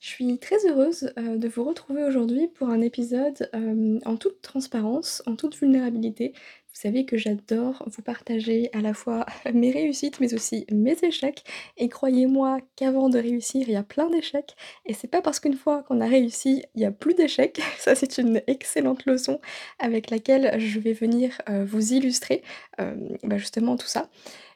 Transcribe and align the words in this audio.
Je 0.00 0.10
suis 0.10 0.38
très 0.38 0.64
heureuse 0.64 1.12
euh, 1.18 1.36
de 1.38 1.48
vous 1.48 1.64
retrouver 1.64 2.04
aujourd'hui 2.04 2.46
pour 2.46 2.68
un 2.68 2.80
épisode 2.80 3.50
euh, 3.52 3.98
en 4.04 4.16
toute 4.16 4.40
transparence, 4.42 5.24
en 5.26 5.34
toute 5.34 5.56
vulnérabilité. 5.56 6.34
Vous 6.68 6.80
savez 6.80 7.04
que 7.04 7.16
j'adore 7.16 7.82
vous 7.88 8.02
partager 8.02 8.70
à 8.72 8.80
la 8.80 8.94
fois 8.94 9.26
mes 9.52 9.72
réussites 9.72 10.20
mais 10.20 10.34
aussi 10.34 10.66
mes 10.70 10.96
échecs. 11.02 11.42
Et 11.78 11.88
croyez-moi 11.88 12.58
qu'avant 12.76 13.08
de 13.08 13.18
réussir, 13.18 13.64
il 13.66 13.72
y 13.72 13.76
a 13.76 13.82
plein 13.82 14.08
d'échecs. 14.08 14.54
Et 14.86 14.94
c'est 14.94 15.08
pas 15.08 15.20
parce 15.20 15.40
qu'une 15.40 15.56
fois 15.56 15.82
qu'on 15.82 16.00
a 16.00 16.06
réussi, 16.06 16.62
il 16.76 16.78
n'y 16.78 16.86
a 16.86 16.92
plus 16.92 17.14
d'échecs. 17.14 17.60
Ça, 17.78 17.96
c'est 17.96 18.18
une 18.18 18.40
excellente 18.46 19.04
leçon 19.04 19.40
avec 19.80 20.10
laquelle 20.10 20.60
je 20.60 20.78
vais 20.78 20.92
venir 20.92 21.42
euh, 21.48 21.64
vous 21.64 21.92
illustrer 21.92 22.42
bah, 22.78 23.36
justement 23.36 23.76
tout 23.76 23.88
ça. 23.88 24.08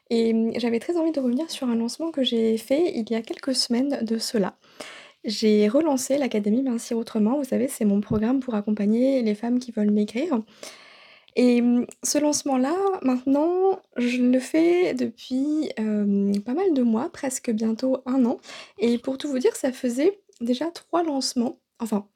Et 0.09 0.33
hum, 0.33 0.53
j'avais 0.55 0.79
très 0.79 0.95
envie 0.95 1.11
de 1.11 1.19
revenir 1.19 1.51
sur 1.51 1.67
un 1.67 1.75
lancement 1.75 2.11
que 2.11 2.23
j'ai 2.23 2.57
fait 2.57 2.93
il 2.95 3.09
y 3.11 3.15
a 3.15 3.21
quelques 3.21 3.55
semaines 3.55 3.99
de 4.03 4.17
cela. 4.17 4.55
J'ai 5.23 5.67
relancé 5.67 6.17
l'Académie 6.17 6.63
Mincir 6.63 6.97
Autrement, 6.97 7.37
vous 7.37 7.45
savez, 7.45 7.67
c'est 7.67 7.85
mon 7.85 8.01
programme 8.01 8.39
pour 8.39 8.55
accompagner 8.55 9.21
les 9.21 9.35
femmes 9.35 9.59
qui 9.59 9.71
veulent 9.71 9.91
maigrir. 9.91 10.41
Et 11.35 11.61
mmh, 11.61 11.87
ce 12.03 12.17
lancement-là, 12.17 12.75
maintenant, 13.01 13.79
je 13.97 14.21
le 14.21 14.39
fais 14.39 14.93
depuis, 14.93 15.69
pas 15.77 16.53
mal 16.53 16.73
de 16.73 16.83
mois, 16.83 17.09
presque 17.09 17.51
bientôt 17.51 17.97
un 18.05 18.25
an. 18.25 18.37
Et 18.79 18.97
pour 18.97 19.17
tout 19.17 19.29
vous 19.29 19.39
dire, 19.39 19.55
ça 19.55 19.71
faisait 19.71 20.19
déjà 20.41 20.69
trois 20.71 21.03
lancements 21.03 21.59
Enfin, 21.79 22.07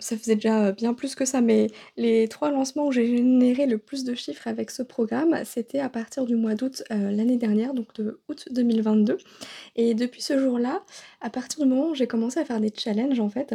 ça 0.00 0.16
faisait 0.16 0.34
déjà 0.34 0.72
bien 0.72 0.94
plus 0.94 1.14
que 1.14 1.24
ça, 1.24 1.40
mais 1.40 1.68
les 1.96 2.26
trois 2.28 2.50
lancements 2.50 2.86
où 2.86 2.92
j'ai 2.92 3.06
généré 3.06 3.66
le 3.66 3.78
plus 3.78 4.02
de 4.04 4.14
chiffres 4.14 4.48
avec 4.48 4.70
ce 4.70 4.82
programme, 4.82 5.44
c'était 5.44 5.78
à 5.78 5.88
partir 5.88 6.24
du 6.26 6.36
mois 6.36 6.54
d'août, 6.54 6.82
l'année 6.90 7.36
dernière, 7.36 7.74
donc 7.74 7.94
de 7.94 8.20
août 8.28 8.48
2022 8.50 9.18
et 9.76 9.94
depuis 9.94 10.22
ce 10.22 10.38
jour-là, 10.38 10.82
à 11.20 11.30
partir 11.30 11.62
du 11.62 11.68
moment 11.68 11.90
où 11.90 11.94
j'ai 11.94 12.06
commencé 12.08 12.40
à 12.40 12.44
faire 12.44 12.60
des 12.60 12.72
challenges, 12.76 13.20
en 13.20 13.28
fait 13.28 13.54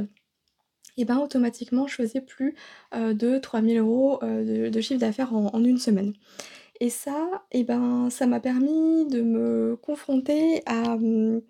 et 0.97 1.03
ben, 1.05 1.17
automatiquement, 1.17 1.87
je 1.87 1.95
faisais 1.95 2.21
plus, 2.21 2.55
de 2.93 3.37
3 3.37 3.61
000 3.61 4.19
€, 4.21 4.69
de 4.69 4.81
chiffre 4.81 4.99
d'affaires 4.99 5.33
en 5.33 5.63
une 5.63 5.77
semaine. 5.77 6.13
Et 6.81 6.89
ça 6.89 7.45
et 7.51 7.63
ben, 7.63 8.09
ça 8.09 8.27
m'a 8.27 8.39
permis 8.39 9.05
de 9.07 9.21
me 9.21 9.77
confronter 9.77 10.61
à, 10.65 10.97
mmh, 10.97 11.41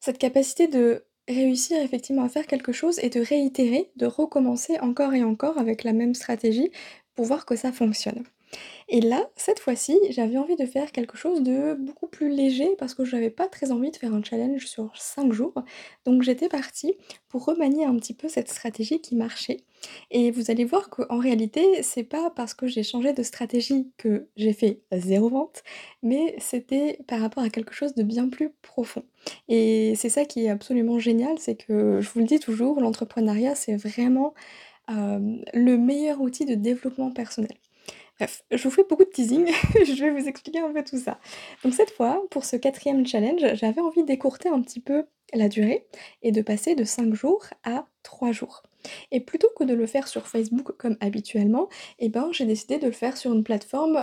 cette 0.00 0.18
capacité 0.18 0.68
de 0.68 1.02
Réussir 1.28 1.80
effectivement 1.80 2.24
à 2.24 2.28
faire 2.28 2.48
quelque 2.48 2.72
chose 2.72 2.98
et 2.98 3.10
de 3.10 3.20
réitérer, 3.20 3.92
de 3.94 4.06
recommencer 4.06 4.80
encore 4.80 5.14
et 5.14 5.22
encore 5.22 5.56
avec 5.56 5.84
la 5.84 5.92
même 5.92 6.14
stratégie 6.14 6.72
pour 7.14 7.26
voir 7.26 7.46
que 7.46 7.54
ça 7.54 7.72
fonctionne. 7.72 8.24
Et 8.88 9.00
là, 9.00 9.28
cette 9.36 9.58
fois-ci, 9.58 9.98
j'avais 10.10 10.38
envie 10.38 10.56
de 10.56 10.66
faire 10.66 10.92
quelque 10.92 11.16
chose 11.16 11.42
de 11.42 11.74
beaucoup 11.74 12.06
plus 12.06 12.28
léger 12.28 12.68
parce 12.78 12.94
que 12.94 13.04
j'avais 13.04 13.30
pas 13.30 13.48
très 13.48 13.72
envie 13.72 13.90
de 13.90 13.96
faire 13.96 14.14
un 14.14 14.22
challenge 14.22 14.66
sur 14.66 14.90
5 14.96 15.32
jours. 15.32 15.54
Donc 16.04 16.22
j'étais 16.22 16.48
partie 16.48 16.94
pour 17.28 17.44
remanier 17.44 17.84
un 17.84 17.96
petit 17.96 18.14
peu 18.14 18.28
cette 18.28 18.48
stratégie 18.48 19.00
qui 19.00 19.16
marchait. 19.16 19.64
Et 20.10 20.30
vous 20.30 20.50
allez 20.50 20.64
voir 20.64 20.88
qu'en 20.88 21.18
réalité, 21.18 21.82
c'est 21.82 22.04
pas 22.04 22.30
parce 22.30 22.54
que 22.54 22.66
j'ai 22.66 22.82
changé 22.82 23.12
de 23.12 23.22
stratégie 23.22 23.90
que 23.96 24.28
j'ai 24.36 24.52
fait 24.52 24.80
zéro 24.92 25.28
vente, 25.28 25.62
mais 26.02 26.36
c'était 26.38 26.98
par 27.08 27.20
rapport 27.20 27.42
à 27.42 27.50
quelque 27.50 27.74
chose 27.74 27.94
de 27.94 28.02
bien 28.02 28.28
plus 28.28 28.50
profond. 28.62 29.04
Et 29.48 29.94
c'est 29.96 30.08
ça 30.08 30.24
qui 30.24 30.44
est 30.44 30.48
absolument 30.48 30.98
génial, 30.98 31.38
c'est 31.38 31.56
que 31.56 32.00
je 32.00 32.08
vous 32.10 32.20
le 32.20 32.26
dis 32.26 32.40
toujours, 32.40 32.80
l'entrepreneuriat, 32.80 33.54
c'est 33.54 33.76
vraiment 33.76 34.34
euh, 34.90 35.18
le 35.52 35.76
meilleur 35.76 36.20
outil 36.20 36.44
de 36.44 36.54
développement 36.54 37.10
personnel. 37.10 37.56
Bref, 38.18 38.42
je 38.50 38.62
vous 38.62 38.70
fais 38.70 38.84
beaucoup 38.88 39.04
de 39.04 39.10
teasing, 39.10 39.46
je 39.74 40.04
vais 40.04 40.10
vous 40.10 40.26
expliquer 40.26 40.60
un 40.60 40.72
peu 40.72 40.82
tout 40.82 40.98
ça. 40.98 41.18
Donc 41.62 41.74
cette 41.74 41.90
fois, 41.90 42.22
pour 42.30 42.44
ce 42.44 42.56
quatrième 42.56 43.06
challenge, 43.06 43.42
j'avais 43.54 43.80
envie 43.80 44.04
d'écourter 44.04 44.48
un 44.48 44.62
petit 44.62 44.80
peu 44.80 45.04
la 45.34 45.48
durée 45.48 45.86
et 46.22 46.32
de 46.32 46.40
passer 46.40 46.74
de 46.74 46.84
5 46.84 47.14
jours 47.14 47.44
à 47.64 47.86
3 48.04 48.32
jours. 48.32 48.62
Et 49.12 49.20
plutôt 49.20 49.48
que 49.58 49.64
de 49.64 49.74
le 49.74 49.86
faire 49.86 50.08
sur 50.08 50.26
Facebook 50.26 50.72
comme 50.76 50.96
habituellement, 51.00 51.68
eh 51.98 52.08
ben, 52.08 52.28
j'ai 52.32 52.44
décidé 52.44 52.78
de 52.78 52.86
le 52.86 52.92
faire 52.92 53.16
sur 53.16 53.32
une 53.32 53.44
plateforme 53.44 53.96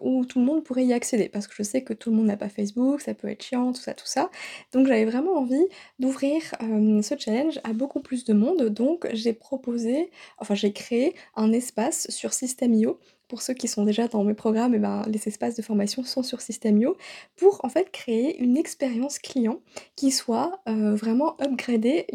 où 0.00 0.24
tout 0.24 0.38
le 0.38 0.44
monde 0.44 0.64
pourrait 0.64 0.84
y 0.84 0.92
accéder. 0.92 1.28
Parce 1.28 1.46
que 1.46 1.54
je 1.56 1.62
sais 1.62 1.82
que 1.82 1.92
tout 1.92 2.10
le 2.10 2.16
monde 2.16 2.26
n'a 2.26 2.36
pas 2.36 2.48
Facebook, 2.48 3.00
ça 3.00 3.14
peut 3.14 3.28
être 3.28 3.42
chiant, 3.42 3.72
tout 3.72 3.80
ça, 3.80 3.94
tout 3.94 4.06
ça. 4.06 4.30
Donc 4.72 4.86
j'avais 4.86 5.04
vraiment 5.04 5.36
envie 5.36 5.66
d'ouvrir 5.98 6.42
ce 6.60 7.14
challenge 7.18 7.60
à 7.64 7.72
beaucoup 7.72 8.00
plus 8.00 8.24
de 8.24 8.32
monde. 8.32 8.68
Donc 8.68 9.06
j'ai 9.12 9.32
proposé, 9.32 10.10
enfin 10.38 10.54
j'ai 10.54 10.72
créé 10.72 11.14
un 11.36 11.52
espace 11.52 12.10
sur 12.10 12.32
System.io 12.32 12.98
pour 13.28 13.42
ceux 13.42 13.54
qui 13.54 13.68
sont 13.68 13.84
déjà 13.84 14.08
dans 14.08 14.24
mes 14.24 14.34
programmes, 14.34 14.74
eh 14.74 14.78
ben, 14.78 15.02
les 15.06 15.28
espaces 15.28 15.54
de 15.54 15.62
formation 15.62 16.04
sont 16.04 16.22
sur 16.22 16.40
System.io 16.40 16.96
pour 17.36 17.60
en 17.64 17.68
fait 17.68 17.90
créer 17.90 18.40
une 18.42 18.56
expérience 18.56 19.18
client 19.18 19.60
qui 19.96 20.10
soit 20.10 20.60
vraiment 20.66 21.36
upgradée, 21.40 22.06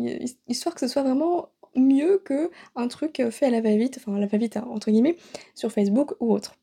histoire 0.48 0.76
que 0.76 0.82
ce 0.82 0.88
soit 0.88 1.04
vraiment 1.04 1.50
mieux 1.76 2.22
que 2.24 2.50
un 2.76 2.88
truc 2.88 3.22
fait 3.32 3.46
à 3.46 3.50
la 3.50 3.62
va-vite, 3.62 3.98
enfin 4.00 4.16
à 4.16 4.20
la 4.20 4.28
va-vite 4.28 4.58
hein, 4.58 4.68
entre 4.70 4.92
guillemets, 4.92 5.18
sur 5.56 5.72
Facebook 5.72 6.14
ou 6.20 6.34
autre. 6.34 6.56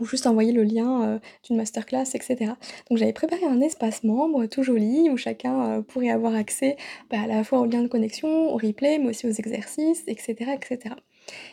Ou 0.00 0.04
juste 0.04 0.26
envoyer 0.26 0.50
le 0.50 0.64
lien 0.64 1.20
d'une 1.44 1.56
masterclass, 1.56 2.14
etc. 2.14 2.52
Donc 2.90 2.98
j'avais 2.98 3.12
préparé 3.12 3.44
un 3.44 3.60
espace 3.60 4.02
membre 4.02 4.46
tout 4.46 4.64
joli 4.64 5.08
où 5.08 5.16
chacun 5.16 5.82
pourrait 5.82 6.10
avoir 6.10 6.34
accès 6.34 6.76
bah, 7.10 7.18
à 7.22 7.26
la 7.28 7.44
fois 7.44 7.60
au 7.60 7.66
lien 7.66 7.82
de 7.82 7.88
connexion, 7.88 8.52
au 8.52 8.56
replay, 8.56 8.98
mais 8.98 9.10
aussi 9.10 9.28
aux 9.28 9.32
exercices, 9.32 10.02
etc. 10.08 10.50
etc. 10.52 10.96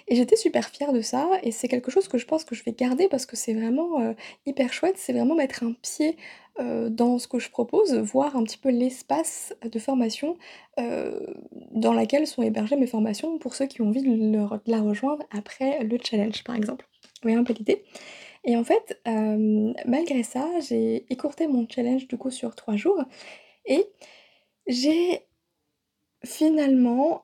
Et 0.08 0.16
j'étais 0.16 0.36
super 0.36 0.70
fière 0.70 0.94
de 0.94 1.02
ça 1.02 1.30
et 1.44 1.52
c'est 1.52 1.68
quelque 1.68 1.92
chose 1.92 2.08
que 2.08 2.18
je 2.18 2.26
pense 2.26 2.44
que 2.44 2.56
je 2.56 2.64
vais 2.64 2.74
garder 2.74 3.08
parce 3.08 3.26
que 3.26 3.36
c'est 3.36 3.54
vraiment, 3.54 4.14
hyper 4.46 4.74
chouette. 4.74 4.98
C'est 4.98 5.14
vraiment 5.14 5.36
mettre 5.36 5.64
un 5.64 5.74
pied, 5.74 6.18
dans 6.59 7.18
ce 7.18 7.28
que 7.28 7.40
je 7.40 7.50
propose, 7.50 7.96
voir 7.96 8.36
un 8.36 8.44
petit 8.44 8.58
peu 8.58 8.70
l'espace 8.70 9.56
de 9.64 9.80
formation, 9.80 10.38
dans 10.78 11.94
laquelle 11.94 12.28
sont 12.28 12.44
hébergées 12.44 12.76
mes 12.76 12.88
formations 12.88 13.38
pour 13.40 13.56
ceux 13.56 13.68
qui 13.68 13.82
ont 13.82 13.88
envie 13.88 14.04
de 14.04 14.72
la 14.72 14.82
rejoindre 14.82 15.24
après 15.32 15.84
le 15.84 15.98
challenge, 16.03 16.44
par 16.44 16.56
exemple. 16.56 16.88
Vous 17.03 17.30
voyez 17.30 17.38
un 17.38 17.44
peu 17.44 17.53
l'idée? 17.53 17.84
Et 18.44 18.58
en 18.58 18.64
fait, 18.64 19.00
malgré 19.86 20.24
ça, 20.24 20.48
j'ai 20.68 21.06
écourté 21.12 21.48
mon 21.48 21.68
challenge 21.70 22.08
du 22.08 22.18
coup 22.18 22.32
sur 22.32 22.56
3 22.56 22.76
jours 22.76 23.02
et 23.66 23.86
j'ai 24.68 25.22
finalement, 26.24 27.24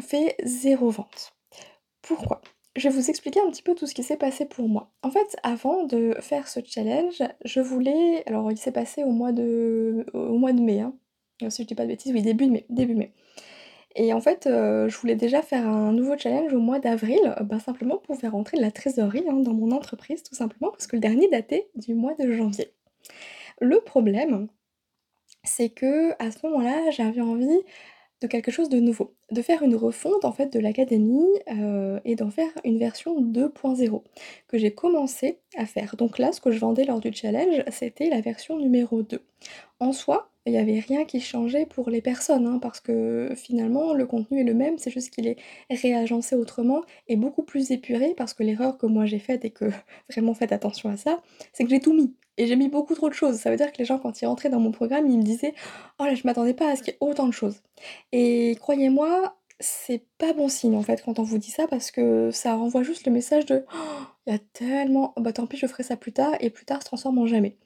fait 0.00 0.36
zéro 0.42 0.90
vente. 0.90 1.34
Pourquoi? 2.02 2.40
Je 2.76 2.88
vais 2.88 2.94
vous 2.94 3.10
expliquer 3.10 3.40
un 3.40 3.50
petit 3.50 3.62
peu 3.62 3.74
tout 3.74 3.86
ce 3.86 3.94
qui 3.94 4.02
s'est 4.02 4.16
passé 4.16 4.46
pour 4.46 4.68
moi. 4.68 4.90
En 5.02 5.10
fait, 5.10 5.36
avant 5.42 5.84
de 5.84 6.14
faire 6.20 6.48
ce 6.48 6.60
challenge, 6.64 7.22
je 7.44 7.60
voulais 7.60 8.22
alors 8.26 8.50
il 8.50 8.56
s'est 8.56 8.72
passé 8.72 9.04
au 9.04 9.10
mois 9.10 9.32
de 9.32 10.06
au 10.14 10.38
mois 10.38 10.52
de 10.52 10.60
mai, 10.60 10.80
hein, 10.80 10.94
si 11.50 11.62
je 11.62 11.68
dis 11.68 11.74
pas 11.74 11.84
de 11.84 11.88
bêtises, 11.88 12.12
oui 12.12 12.22
début 12.22 12.48
mai 12.48 12.66
mai. 12.68 13.12
Et 13.94 14.12
en 14.12 14.20
fait, 14.20 14.46
euh, 14.46 14.88
je 14.88 14.96
voulais 14.98 15.16
déjà 15.16 15.42
faire 15.42 15.66
un 15.68 15.92
nouveau 15.92 16.16
challenge 16.16 16.52
au 16.54 16.60
mois 16.60 16.78
d'avril, 16.78 17.20
euh, 17.38 17.42
ben, 17.44 17.58
simplement 17.58 17.98
pour 17.98 18.16
faire 18.16 18.34
entrer 18.34 18.56
de 18.56 18.62
la 18.62 18.70
trésorerie, 18.70 19.24
hein, 19.28 19.40
dans 19.40 19.52
mon 19.52 19.70
entreprise 19.70 20.22
tout 20.22 20.34
simplement, 20.34 20.70
parce 20.70 20.86
que 20.86 20.96
le 20.96 21.00
dernier 21.00 21.28
datait 21.28 21.68
du 21.74 21.94
mois 21.94 22.14
de 22.14 22.32
janvier. 22.32 22.72
Le 23.60 23.80
problème, 23.80 24.48
c'est 25.44 25.70
que 25.70 26.12
à 26.22 26.30
ce 26.30 26.46
moment-là, 26.46 26.90
j'avais 26.90 27.20
envie 27.20 27.60
de 28.22 28.26
quelque 28.28 28.50
chose 28.50 28.68
de 28.68 28.78
nouveau. 28.78 29.14
De 29.30 29.42
faire 29.42 29.62
une 29.62 29.74
refonte 29.74 30.24
en 30.24 30.32
fait 30.32 30.52
de 30.52 30.60
l'académie 30.60 31.26
euh, 31.50 32.00
et 32.04 32.14
d'en 32.14 32.30
faire 32.30 32.50
une 32.64 32.78
version 32.78 33.20
2.0 33.20 34.02
que 34.48 34.58
j'ai 34.58 34.72
commencé 34.72 35.40
à 35.56 35.66
faire. 35.66 35.96
Donc 35.96 36.18
là, 36.18 36.32
ce 36.32 36.40
que 36.40 36.50
je 36.50 36.58
vendais 36.58 36.84
lors 36.84 37.00
du 37.00 37.12
challenge, 37.12 37.62
c'était 37.70 38.08
la 38.08 38.20
version 38.20 38.58
numéro 38.58 39.02
2. 39.02 39.20
En 39.80 39.92
soi, 39.92 40.31
il 40.46 40.52
n'y 40.52 40.58
avait 40.58 40.80
rien 40.80 41.04
qui 41.04 41.20
changeait 41.20 41.66
pour 41.66 41.90
les 41.90 42.00
personnes, 42.00 42.46
hein, 42.46 42.58
parce 42.60 42.80
que 42.80 43.32
finalement 43.36 43.94
le 43.94 44.06
contenu 44.06 44.40
est 44.40 44.44
le 44.44 44.54
même, 44.54 44.78
c'est 44.78 44.90
juste 44.90 45.10
qu'il 45.10 45.26
est 45.28 45.36
réagencé 45.70 46.34
autrement 46.36 46.82
et 47.08 47.16
beaucoup 47.16 47.42
plus 47.42 47.70
épuré, 47.70 48.14
parce 48.16 48.34
que 48.34 48.42
l'erreur 48.42 48.78
que 48.78 48.86
moi 48.86 49.06
j'ai 49.06 49.18
faite 49.20 49.44
et 49.44 49.50
que 49.50 49.66
vraiment 50.10 50.34
faites 50.34 50.52
attention 50.52 50.90
à 50.90 50.96
ça, 50.96 51.22
c'est 51.52 51.64
que 51.64 51.70
j'ai 51.70 51.80
tout 51.80 51.94
mis. 51.94 52.14
Et 52.38 52.46
j'ai 52.46 52.56
mis 52.56 52.68
beaucoup 52.68 52.94
trop 52.94 53.10
de 53.10 53.14
choses. 53.14 53.36
Ça 53.36 53.50
veut 53.50 53.56
dire 53.56 53.70
que 53.72 53.78
les 53.78 53.84
gens, 53.84 53.98
quand 53.98 54.22
ils 54.22 54.26
rentraient 54.26 54.48
dans 54.48 54.58
mon 54.58 54.72
programme, 54.72 55.06
ils 55.06 55.18
me 55.18 55.22
disaient 55.22 55.54
Oh 56.00 56.04
là, 56.04 56.14
je 56.14 56.22
m'attendais 56.24 56.54
pas 56.54 56.70
à 56.70 56.76
ce 56.76 56.82
qu'il 56.82 56.94
y 56.94 56.96
ait 56.96 56.98
autant 57.00 57.26
de 57.26 57.32
choses. 57.32 57.60
Et 58.12 58.56
croyez-moi, 58.60 59.36
c'est 59.60 60.04
pas 60.18 60.32
bon 60.32 60.48
signe 60.48 60.74
en 60.76 60.82
fait 60.82 61.02
quand 61.04 61.18
on 61.18 61.22
vous 61.22 61.38
dit 61.38 61.50
ça, 61.50 61.66
parce 61.68 61.90
que 61.90 62.30
ça 62.32 62.54
renvoie 62.54 62.82
juste 62.82 63.06
le 63.06 63.12
message 63.12 63.46
de 63.46 63.64
«Oh, 63.72 64.04
il 64.26 64.32
y 64.32 64.36
a 64.36 64.38
tellement, 64.52 65.12
bah 65.16 65.32
tant 65.32 65.46
pis, 65.46 65.56
je 65.56 65.66
ferai 65.66 65.82
ça 65.82 65.96
plus 65.96 66.12
tard, 66.12 66.34
et 66.40 66.50
plus 66.50 66.64
tard 66.64 66.80
se 66.80 66.86
transforme 66.86 67.18
en 67.18 67.26
jamais. 67.26 67.56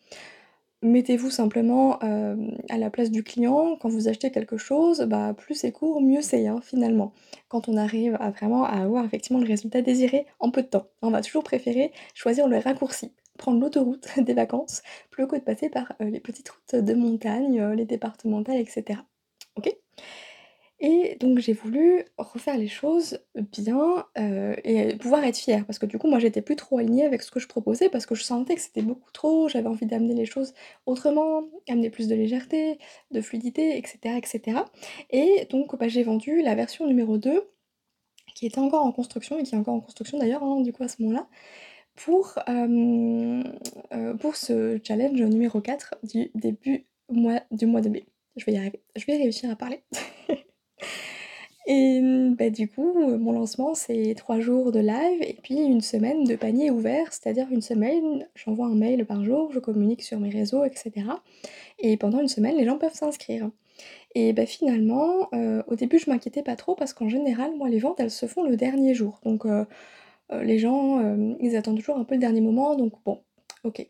Mettez-vous 0.82 1.30
simplement, 1.30 1.98
hem, 2.00 2.56
à 2.70 2.78
la 2.78 2.90
place 2.90 3.10
du 3.10 3.22
client. 3.22 3.76
Quand 3.80 3.88
vous 3.88 4.08
achetez 4.08 4.30
quelque 4.30 4.56
chose, 4.56 5.02
bah, 5.02 5.34
plus 5.36 5.54
c'est 5.54 5.72
court, 5.72 6.00
mieux 6.00 6.22
c'est, 6.22 6.46
hein, 6.46 6.60
finalement. 6.62 7.12
Quand 7.48 7.68
on 7.68 7.76
arrive 7.76 8.16
à 8.20 8.30
vraiment 8.30 8.64
à 8.64 8.82
avoir 8.82 9.04
effectivement 9.04 9.40
le 9.40 9.46
résultat 9.46 9.82
désiré 9.82 10.26
en 10.40 10.50
peu 10.50 10.62
de 10.62 10.68
temps. 10.68 10.86
On 11.02 11.10
va 11.10 11.22
toujours 11.22 11.42
préférer 11.44 11.92
choisir 12.14 12.48
le 12.48 12.58
raccourci, 12.58 13.12
prendre 13.38 13.60
l'autoroute 13.60 14.08
des 14.18 14.34
vacances, 14.34 14.82
plutôt 15.10 15.28
que 15.28 15.36
de 15.36 15.42
passer 15.42 15.68
par, 15.70 15.92
heu, 16.00 16.06
les 16.06 16.20
petites 16.20 16.48
routes 16.50 16.76
de 16.84 16.94
montagne, 16.94 17.60
heu, 17.60 17.72
les 17.74 17.84
départementales 17.86 18.56
et 18.58 18.66
cetera. 18.66 19.04
OK? 19.56 19.70
Et 20.80 21.16
donc 21.20 21.38
j'ai 21.38 21.54
voulu 21.54 22.04
refaire 22.18 22.58
les 22.58 22.68
choses 22.68 23.18
bien, 23.34 24.04
heu 24.18 24.56
et 24.64 24.94
pouvoir 24.96 25.24
être 25.24 25.38
fière 25.38 25.64
parce 25.64 25.78
que 25.78 25.86
du 25.86 25.98
coup, 25.98 26.06
moi, 26.08 26.18
j'étais 26.18 26.42
plus 26.42 26.56
trop 26.56 26.78
alignée 26.78 27.06
avec 27.06 27.22
ce 27.22 27.30
que 27.30 27.40
je 27.40 27.48
proposais 27.48 27.88
parce 27.88 28.04
que 28.04 28.14
je 28.14 28.22
sentais 28.22 28.54
que 28.56 28.60
c'était 28.60 28.82
beaucoup 28.82 29.10
trop. 29.12 29.48
J'avais 29.48 29.68
envie 29.68 29.86
d'amener 29.86 30.14
les 30.14 30.26
choses 30.26 30.52
autrement, 30.84 31.44
amener 31.68 31.88
plus 31.90 32.08
de 32.08 32.14
légèreté, 32.14 32.78
de 33.10 33.20
fluidité 33.22 33.78
et 33.78 33.82
cetera 34.26 34.66
et 35.10 35.46
donc 35.50 35.76
bah, 35.78 35.88
j'ai 35.88 36.02
vendu 36.02 36.42
la 36.42 36.54
version 36.54 36.86
numéro 36.86 37.16
2 37.18 37.48
qui 38.34 38.46
était 38.46 38.58
encore 38.60 38.84
en 38.84 38.92
construction 38.92 39.38
et 39.38 39.44
qui 39.44 39.54
est 39.54 39.58
encore 39.58 39.74
en 39.74 39.80
construction 39.80 40.18
d'ailleurs, 40.18 40.42
hein, 40.44 40.60
du 40.62 40.72
coup, 40.72 40.82
à 40.84 40.88
ce 40.88 41.02
moment-là, 41.02 41.28
pour, 41.96 42.34
hem, 42.48 43.42
heu, 43.94 44.16
pour 44.18 44.36
ce 44.36 44.78
challenge 44.84 45.20
numéro 45.22 45.60
4 45.60 45.94
du 46.04 46.30
début 46.34 46.86
mois 47.10 47.42
du 47.52 47.66
mois 47.66 47.80
de 47.82 47.88
mai. 47.90 48.06
Je 48.36 48.44
vais 48.46 48.52
y 48.54 48.58
arriver, 48.58 48.82
je 48.96 49.06
vais 49.06 49.16
réussir 49.18 49.50
à 49.50 49.56
parler. 49.56 49.82
Et 51.66 52.00
mmh, 52.00 52.36
bah, 52.36 52.50
du 52.50 52.68
coup, 52.68 52.94
heu, 53.00 53.16
mon 53.18 53.32
lancement, 53.32 53.74
c'est 53.74 54.14
3 54.16 54.38
jours 54.40 54.70
de 54.72 54.78
live 54.80 55.20
et 55.22 55.36
puis 55.42 55.56
une 55.56 55.80
semaine 55.80 56.24
de 56.24 56.36
panier 56.36 56.70
ouvert. 56.70 57.12
C'est-à-dire 57.12 57.48
une 57.50 57.62
semaine, 57.62 58.28
j'envoie 58.36 58.66
un 58.66 58.74
mail 58.76 59.04
par 59.04 59.24
jour, 59.24 59.50
je 59.52 59.58
communique 59.58 60.02
sur 60.02 60.20
mes 60.20 60.30
réseaux 60.30 60.64
et 60.64 60.70
cetera 60.74 61.22
et 61.80 61.96
pendant 61.98 62.20
une 62.20 62.28
semaine, 62.28 62.56
les 62.58 62.64
gens 62.66 62.78
peuvent 62.78 62.94
s'inscrire 62.94 63.50
et 64.14 64.32
bah, 64.34 64.46
finalement, 64.46 65.28
heu, 65.34 65.64
au 65.68 65.76
début, 65.76 65.98
je 65.98 66.10
m'inquiétais 66.10 66.42
pas 66.42 66.56
trop 66.56 66.74
parce 66.76 66.92
qu'en 66.94 67.08
général, 67.08 67.56
moi, 67.56 67.68
les 67.70 67.80
ventes, 67.80 68.00
elles 68.00 68.10
se 68.12 68.26
font 68.26 68.44
le 68.44 68.56
dernier 68.56 68.94
jour 68.94 69.20
donc 69.24 69.46
heu, 69.46 69.66
les 70.42 70.58
gens, 70.58 71.00
ils 71.40 71.56
attendent 71.56 71.78
toujours 71.78 71.96
un 71.98 72.04
peu 72.04 72.14
le 72.14 72.20
dernier 72.20 72.40
moment 72.40 72.74
donc 72.76 72.92
bon, 73.04 73.22
OK. 73.64 73.86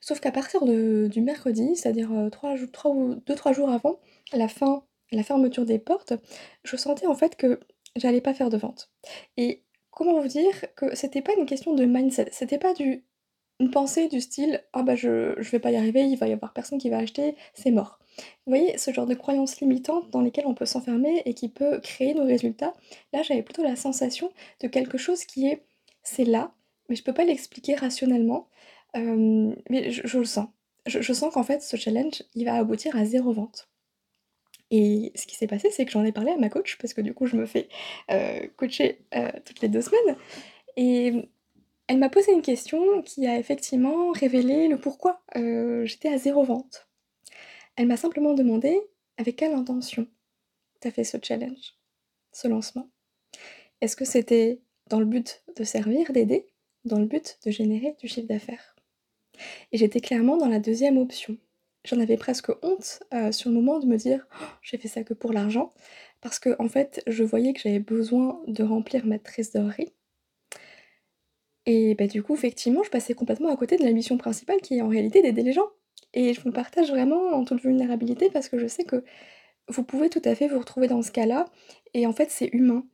Sauf 0.00 0.20
qu'à 0.20 0.32
partir 0.32 0.64
du 0.66 1.20
mercredi, 1.22 1.76
c'est-à-dire, 1.76 2.12
heu, 2.12 2.30
3 2.30 2.56
jou 2.56 2.66
3 2.68 2.92
ou 2.92 3.16
2-3 3.26 3.52
jours 3.52 3.70
avant 3.70 3.98
la 4.32 4.48
fin 4.48 4.84
la 5.12 5.22
fermeture 5.22 5.64
des 5.66 5.78
portes, 5.78 6.14
je 6.64 6.76
sentais 6.76 7.06
en 7.06 7.14
fait 7.14 7.36
que 7.36 7.60
j'allais 7.96 8.20
pas 8.20 8.34
faire 8.34 8.50
de 8.50 8.56
vente 8.56 8.90
et 9.36 9.64
comment 9.90 10.20
vous 10.20 10.28
dire 10.28 10.52
que 10.76 10.94
c'était 10.96 11.22
pas 11.22 11.32
une 11.38 11.46
question 11.46 11.74
de 11.74 11.84
mindset, 11.84 12.28
c'était 12.32 12.58
pas 12.58 12.74
du 12.74 13.04
une 13.60 13.70
pensée 13.70 14.08
du 14.08 14.20
style: 14.20 14.62
«Ah 14.72 14.82
bah, 14.82 14.96
je 14.96 15.34
je 15.38 15.50
vais 15.50 15.60
pas 15.60 15.70
y 15.70 15.76
arriver, 15.76 16.02
il 16.04 16.16
va 16.16 16.26
y 16.28 16.32
avoir 16.32 16.52
personne 16.52 16.78
qui 16.78 16.90
va 16.90 16.98
acheter, 16.98 17.36
c'est 17.54 17.70
mort». 17.70 17.98
Vous 18.46 18.50
voyez, 18.52 18.78
ce 18.78 18.92
genre 18.92 19.06
de 19.06 19.14
croyances 19.14 19.60
limitantes 19.60 20.10
dans 20.10 20.20
lesquelles 20.20 20.46
on 20.46 20.54
peut 20.54 20.66
s'enfermer 20.66 21.22
et 21.24 21.34
qui 21.34 21.48
peut 21.48 21.80
créer 21.80 22.14
nos 22.14 22.24
résultats? 22.24 22.74
Là, 23.12 23.22
j'avais 23.22 23.42
plutôt 23.42 23.62
la 23.62 23.76
sensation 23.76 24.30
de 24.60 24.68
quelque 24.68 24.98
chose 24.98 25.24
qui 25.24 25.48
est 25.48 25.64
c'est 26.02 26.24
là, 26.24 26.54
mais 26.88 26.96
je 26.96 27.02
peux 27.04 27.14
pas 27.14 27.24
l'expliquer 27.24 27.74
rationnellement, 27.76 28.48
hem, 28.94 29.56
mais 29.70 29.90
je 29.90 30.18
le 30.18 30.24
sens. 30.24 30.48
Je 30.86 31.00
je 31.00 31.12
sens 31.12 31.32
qu'en 31.32 31.42
fait, 31.44 31.62
ce 31.62 31.76
challenge, 31.76 32.22
il 32.34 32.44
va 32.44 32.54
aboutir 32.56 32.96
à 32.96 33.04
0 33.04 33.32
vente 33.32 33.68
et 34.70 35.12
ce 35.16 35.26
qui 35.26 35.36
s'est 35.36 35.46
passé, 35.46 35.70
c'est 35.70 35.84
que 35.86 35.92
j'en 35.92 36.04
ai 36.04 36.12
parlé 36.12 36.32
à 36.32 36.36
ma 36.38 36.48
coach 36.50 36.78
parce 36.80 36.94
que 36.94 37.00
du 37.02 37.14
coup, 37.14 37.26
je 37.26 37.36
me 37.36 37.46
fais, 37.46 37.68
heu, 38.12 38.50
coacher, 38.56 39.00
heu, 39.16 39.28
toutes 39.44 39.60
les 39.62 39.68
2 39.68 39.82
semaines 39.82 40.16
et 40.76 41.14
elle 41.88 41.98
m'a 41.98 42.10
posé 42.10 42.32
une 42.32 42.42
question 42.42 43.02
qui 43.02 43.26
a 43.26 43.38
effectivement 43.38 44.12
révélé 44.12 44.68
le 44.68 44.78
pourquoi, 44.78 45.22
heu, 45.36 45.84
j'étais 45.86 46.08
à 46.10 46.18
0 46.18 46.44
vente. 46.44 46.88
Elle 47.76 47.86
m'a 47.88 47.96
simplement 47.98 48.34
demandé: 48.34 48.80
«Avec 49.18 49.36
quelle 49.36 49.54
intention 49.54 50.06
tu 50.82 50.88
as 50.88 50.92
fait 50.92 51.04
ce 51.04 51.18
challenge, 51.22 51.74
ce 52.32 52.48
lancement? 52.48 52.88
Est-ce 53.82 53.96
que 53.96 54.04
c'était 54.06 54.60
dans 54.90 55.00
le 55.00 55.06
but 55.06 55.42
de 55.56 55.64
servir, 55.64 56.12
d'aider? 56.12 56.46
Dans 56.86 56.98
le 57.00 57.06
but 57.06 57.38
de 57.46 57.50
générer 57.52 57.96
du 58.00 58.08
chiffre 58.08 58.28
d'affaires?» 58.28 58.76
et 59.72 59.78
j'étais 59.78 60.00
clairement 60.00 60.36
dans 60.38 60.48
la 60.48 60.60
2e 60.60 60.98
option. 60.98 61.36
J'en 61.84 62.00
avais 62.00 62.16
presque 62.16 62.50
honte, 62.62 63.02
heu, 63.14 63.32
sur 63.32 63.50
le 63.50 63.56
moment 63.56 63.78
de 63.80 63.86
me 63.86 63.96
dire: 63.96 64.26
«J'ai 64.62 64.78
fait 64.78 64.88
ça 64.88 65.04
que 65.04 65.14
pour 65.14 65.32
l'argent» 65.32 65.72
parce 66.20 66.38
qu'en 66.38 66.68
fait, 66.68 67.02
je 67.06 67.22
voyais 67.24 67.52
que 67.52 67.60
j'avais 67.60 67.78
besoin 67.80 68.40
de 68.46 68.62
remplir 68.64 69.06
ma 69.06 69.18
trésorerie 69.18 69.92
et 71.66 71.94
bah, 71.94 72.06
du 72.06 72.22
coup, 72.22 72.34
effectivement, 72.34 72.82
je 72.82 72.90
passais 72.90 73.14
complètement 73.14 73.48
à 73.48 73.56
côté 73.56 73.76
de 73.78 73.84
la 73.84 73.92
mission 73.92 74.18
principale 74.18 74.60
qui 74.60 74.76
est 74.78 74.82
en 74.82 74.88
réalité 74.88 75.22
d'aider 75.22 75.42
les 75.42 75.52
gens. 75.52 75.68
Et 76.12 76.34
je 76.34 76.40
vous 76.40 76.48
le 76.48 76.52
partage 76.54 76.90
vraiment 76.90 77.30
en 77.32 77.44
toute 77.44 77.62
vulnérabilité 77.62 78.30
parce 78.30 78.48
que 78.48 78.58
je 78.58 78.66
sais 78.66 78.84
que 78.84 79.02
vous 79.68 79.84
pouvez 79.84 80.10
tout 80.10 80.22
à 80.24 80.34
fait 80.34 80.48
vous 80.48 80.58
retrouver 80.60 80.88
dans 80.88 81.02
ce 81.02 81.12
cas-là. 81.12 81.46
Et 81.94 82.06
en 82.06 82.12
fait, 82.12 82.30
c'est 82.30 82.48
humain. 82.52 82.86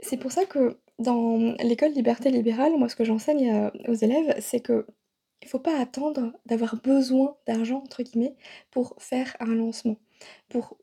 C'est 0.00 0.18
pour 0.18 0.32
ça 0.32 0.46
que 0.46 0.78
dans 1.00 1.54
l'école 1.62 1.92
Liberté 1.92 2.30
Libérale, 2.30 2.74
moi, 2.78 2.88
ce 2.88 2.96
que 2.96 3.04
j'enseigne, 3.04 3.52
heu, 3.52 3.72
aux 3.88 3.94
élèves, 3.94 4.36
c'est 4.40 4.60
qu'il 5.44 5.50
faut 5.50 5.60
pas 5.60 5.78
attendre 5.78 6.32
d'avoir 6.46 6.76
«besoin 6.82 7.36
d'argent» 7.46 7.78
entre 7.78 8.02
guillemets 8.02 8.36
pour 8.70 8.96
faire 8.98 9.36
un 9.40 9.54
lancement, 9.54 9.98
pour 10.48 10.78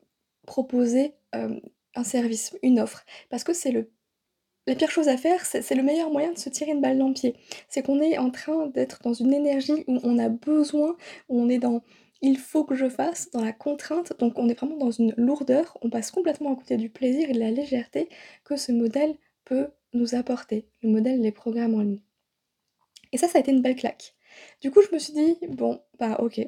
proposer, 0.46 1.14
hem, 1.32 1.60
un 1.94 2.04
service, 2.04 2.56
une 2.62 2.80
offre. 2.80 3.04
Parce 3.30 3.44
que 3.44 3.52
c'est 3.52 3.72
le 3.72 3.90
la 4.68 4.76
pire 4.76 4.90
chose 4.90 5.08
à 5.08 5.16
faire, 5.16 5.44
c'est 5.46 5.62
c'est 5.62 5.74
le 5.74 5.82
meilleur 5.82 6.10
moyen 6.10 6.32
de 6.32 6.38
se 6.38 6.48
tirer 6.48 6.72
une 6.72 6.80
balle 6.80 6.98
dans 6.98 7.08
le 7.08 7.14
pied. 7.14 7.34
C'est 7.68 7.82
qu'on 7.84 8.00
est 8.00 8.18
en 8.18 8.30
train 8.30 8.68
d'être 8.68 9.02
dans 9.02 9.14
une 9.14 9.32
énergie 9.34 9.84
où 9.88 9.98
on 10.04 10.18
a 10.18 10.28
besoin, 10.28 10.96
où 11.28 11.40
on 11.40 11.48
est 11.48 11.58
dans: 11.58 11.82
«Il 12.22 12.38
faut 12.38 12.64
que 12.64 12.76
je 12.76 12.88
fasse», 12.88 13.30
dans 13.32 13.44
la 13.44 13.52
contrainte, 13.52 14.12
donc 14.20 14.38
on 14.38 14.48
est 14.48 14.54
vraiment 14.54 14.76
dans 14.76 14.92
une 14.92 15.14
lourdeur, 15.16 15.76
on 15.82 15.90
passe 15.90 16.10
complètement 16.12 16.52
à 16.52 16.56
côté 16.56 16.76
du 16.76 16.90
plaisir 16.90 17.28
et 17.30 17.32
de 17.34 17.40
la 17.40 17.50
légèreté 17.50 18.08
que 18.44 18.56
ce 18.56 18.72
modèle 18.72 19.16
peut 19.44 19.68
nous 19.94 20.14
apporter, 20.14 20.68
le 20.82 20.90
modèle 20.90 21.20
des 21.20 21.32
programmes 21.32 21.74
en 21.74 21.80
ligne. 21.80 22.00
Et 23.12 23.18
ça, 23.18 23.28
ça 23.28 23.38
a 23.38 23.40
été 23.40 23.50
une 23.52 23.62
belle 23.62 23.76
claque. 23.76 24.14
Du 24.60 24.70
coup, 24.70 24.80
je 24.82 24.94
me 24.94 24.98
suis 24.98 25.12
dit: 25.12 25.36
«Bon, 25.48 25.80
bah, 25.98 26.16
OK, 26.20 26.40